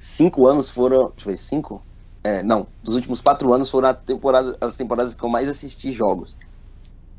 [0.00, 1.12] 5 anos foram.
[1.16, 1.86] Deixa eu ver, 5?
[2.24, 6.38] É, não, dos últimos 4 anos foram temporada, as temporadas que eu mais assisti jogos.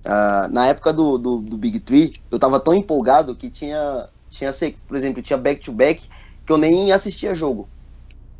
[0.05, 4.51] Ah, na época do, do, do Big Three, eu tava tão empolgado que tinha, tinha
[4.88, 6.07] por exemplo, tinha back-to-back
[6.45, 7.70] que eu nem assistia jogo.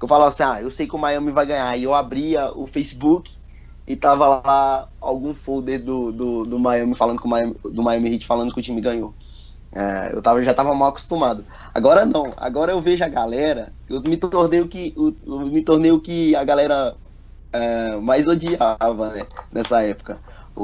[0.01, 1.77] Eu falava assim, ah, eu sei que o Miami vai ganhar.
[1.77, 3.31] E eu abria o Facebook
[3.87, 8.13] e tava lá algum folder do, do, do Miami falando com o Miami, do Miami
[8.13, 9.15] Heat falando que o time ganhou.
[9.75, 11.45] É, eu tava, já tava mal acostumado.
[11.73, 15.91] Agora não, agora eu vejo a galera, eu me tornei o que, eu me tornei
[15.91, 16.97] o que a galera
[17.53, 20.21] é, mais odiava, né, nessa época.
[20.55, 20.63] O-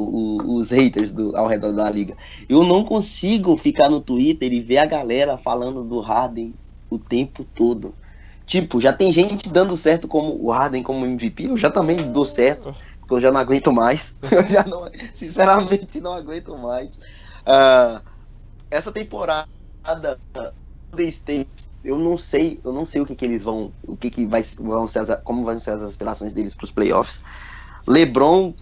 [0.55, 2.17] o- os haters do, ao redor da liga.
[2.49, 6.53] Eu não consigo ficar no Twitter e ver a galera falando do Harden
[6.89, 7.95] o tempo todo.
[8.46, 12.26] Tipo, já tem gente dando certo como o Harden como MVP, eu já também dou
[12.26, 14.16] certo, porque eu já não aguento mais.
[14.32, 17.00] Eu já não, sinceramente não aguento mais.
[17.46, 18.02] Ah,
[18.70, 19.48] essa temporada
[20.91, 21.50] Golden State,
[21.84, 24.41] eu não sei, eu não sei o que, que eles vão, o que, que vai,
[24.60, 27.22] vão ser as, como vão ser as aspirações deles para os playoffs.
[27.88, 28.54] LeBron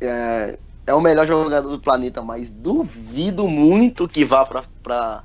[0.00, 5.24] é, é o melhor jogador do planeta, mas duvido muito que vá para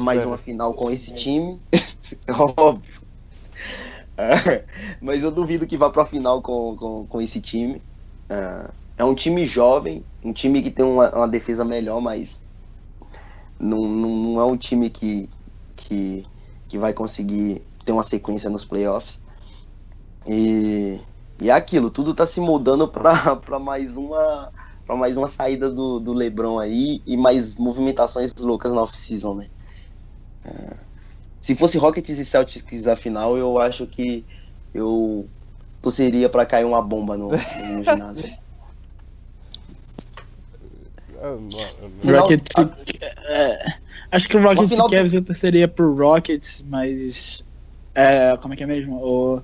[0.00, 1.60] mais uma final com esse time.
[2.56, 3.05] Óbvio.
[5.00, 7.82] Mas eu duvido que vá para a final com, com, com esse time.
[8.28, 12.42] É, é um time jovem, um time que tem uma, uma defesa melhor, mas
[13.58, 15.30] não, não, não é um time que,
[15.76, 16.26] que,
[16.68, 19.20] que vai conseguir ter uma sequência nos playoffs.
[20.26, 21.00] E,
[21.40, 24.52] e é aquilo, tudo tá se moldando para mais uma
[24.84, 29.48] para mais uma saída do, do LeBron aí e mais movimentações loucas na off-season, né?
[30.44, 30.85] É,
[31.46, 34.24] se fosse Rockets e Celtics a final, eu acho que
[34.74, 35.28] eu
[35.80, 38.28] torceria para cair uma bomba no, no ginásio.
[41.22, 41.36] Ah.
[42.00, 42.52] Final- Rockets.
[43.28, 43.58] é,
[44.10, 47.44] acho que o Rockets final e Cavs eu torceria pro Rockets, mas.
[47.94, 48.96] É, como é que é mesmo?
[48.96, 49.40] O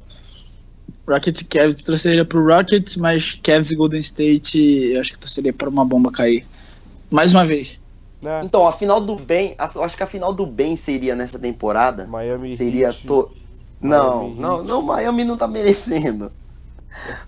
[1.06, 4.58] Rockets e Cavs eu torceria pro Rockets, mas Cavs e Golden State
[4.92, 6.44] eu acho que eu torceria pra uma bomba cair.
[7.08, 7.78] Mais uma vez.
[8.22, 8.40] Né?
[8.44, 11.38] Então, a final do bem, a- eu acho que a final do bem seria nessa
[11.38, 12.06] temporada.
[12.06, 13.04] Miami seria Heat.
[13.06, 13.30] to...
[13.80, 14.68] Não, Miami não, Heat.
[14.68, 16.30] não, Miami não tá merecendo.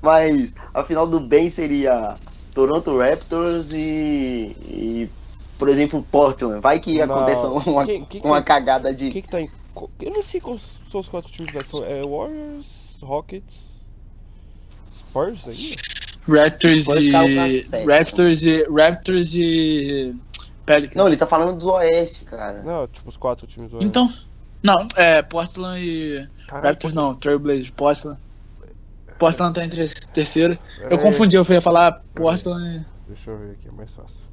[0.00, 2.14] Mas a final do bem seria
[2.54, 5.10] Toronto Raptors e, e,
[5.58, 6.60] por exemplo, Portland.
[6.60, 7.12] Vai que Não.
[7.16, 9.10] aconteça uma, quem que- uma cagada de.
[9.10, 9.50] Que tá em.
[10.00, 11.82] Eu não sei quais são os quatro times da são.
[11.82, 13.56] É Warriors, Rockets,
[15.04, 15.74] Spurs aí?
[16.28, 17.10] Raptors e.
[17.84, 18.62] Raptors e.
[18.70, 20.14] Raptors e.
[20.64, 20.96] Pelicans.
[20.96, 22.62] Não, ele tá falando do Oeste, cara.
[22.62, 23.86] Não, tipo os quatro times do Oeste.
[23.86, 24.12] Então.
[24.62, 26.26] Não, é Portland e.
[26.48, 28.18] Caralho, Raptors não, Trailblazers, Portland.
[29.18, 30.56] Portland tá entre terceiro.
[30.78, 32.84] Pera Eu confundi, eu ia falar Portland e.
[33.06, 34.26] Deixa eu ver aqui, é mais fácil.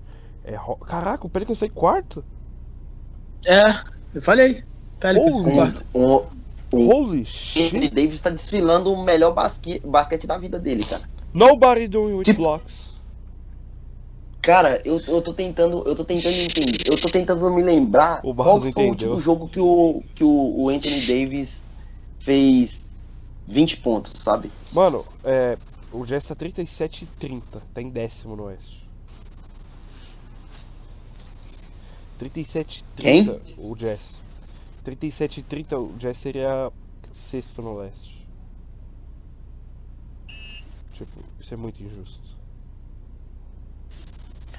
[0.44, 0.76] É ro...
[0.78, 2.24] Caraca, o Pelicans tá em quarto?
[3.46, 3.64] É,
[4.14, 4.64] eu falei.
[5.00, 5.86] Pelicans, em quarto.
[5.94, 6.26] Um,
[6.74, 7.90] um, Holy Anthony shit.
[7.90, 11.04] Davis tá desfilando o melhor basque, basquete da vida dele, cara.
[11.34, 12.91] Nobody doing with Tipo- blocks.
[14.42, 18.34] Cara, eu, eu tô tentando, eu tô tentando entender, eu tô tentando me lembrar O
[18.34, 18.90] qual foi o entendeu.
[19.12, 21.64] último jogo que o que o, o Anthony Davis
[22.20, 22.82] fez
[23.46, 24.52] 20 pontos, sabe?
[24.74, 25.58] Mano, é.
[25.94, 27.62] O Jazz tá 37 e 30.
[27.74, 28.88] Tá em décimo no Oeste.
[32.18, 34.22] 37 e 30 o Jazz.
[34.84, 36.72] 37 e 30 o Jazz seria
[37.12, 38.26] sexto no Leste.
[40.94, 42.41] Tipo, isso é muito injusto.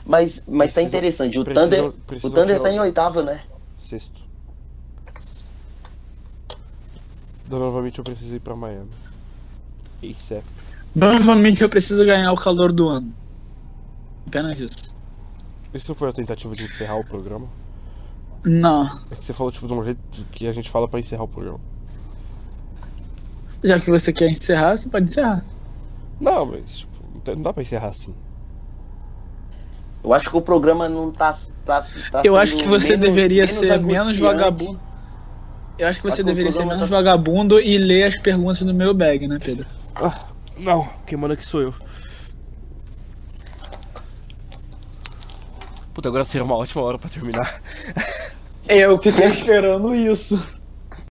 [0.05, 2.81] Mas, mas tá Precisa- interessante, o precisa- Thunder, o precisa Thunder tirar tá o- em
[2.81, 3.43] oitavo, né?
[3.79, 4.21] Sexto.
[7.47, 8.89] Então, novamente eu preciso ir pra Miami.
[10.03, 10.43] ASAP.
[10.99, 13.13] Provavelmente eu preciso ganhar o calor do ano.
[14.27, 14.93] Apenas isso.
[15.73, 17.47] Isso foi a tentativa de encerrar o programa?
[18.45, 18.85] Não.
[19.11, 20.01] É que você falou tipo de um jeito
[20.33, 21.61] que a gente fala pra encerrar o programa.
[23.63, 25.45] Já que você quer encerrar, você pode encerrar.
[26.21, 28.13] Não, mas tipo, não tá- não dá pra encerrar assim.
[30.05, 31.37] Eu acho que o programa não tá.
[31.65, 34.81] tá, tá Eu acho que você menos- deveria menos ser menos vagabundo.
[35.79, 38.17] Eu acho que Acho você que o deveria ser menos tá- vagabundo e ler as
[38.17, 39.67] perguntas do meu bag, né, Pedro?
[40.59, 41.75] Não, quem manda aqui sou eu.
[45.95, 47.61] Puta, agora seria uma ótima hora pra terminar.
[48.69, 50.43] Eu fiquei esperando isso.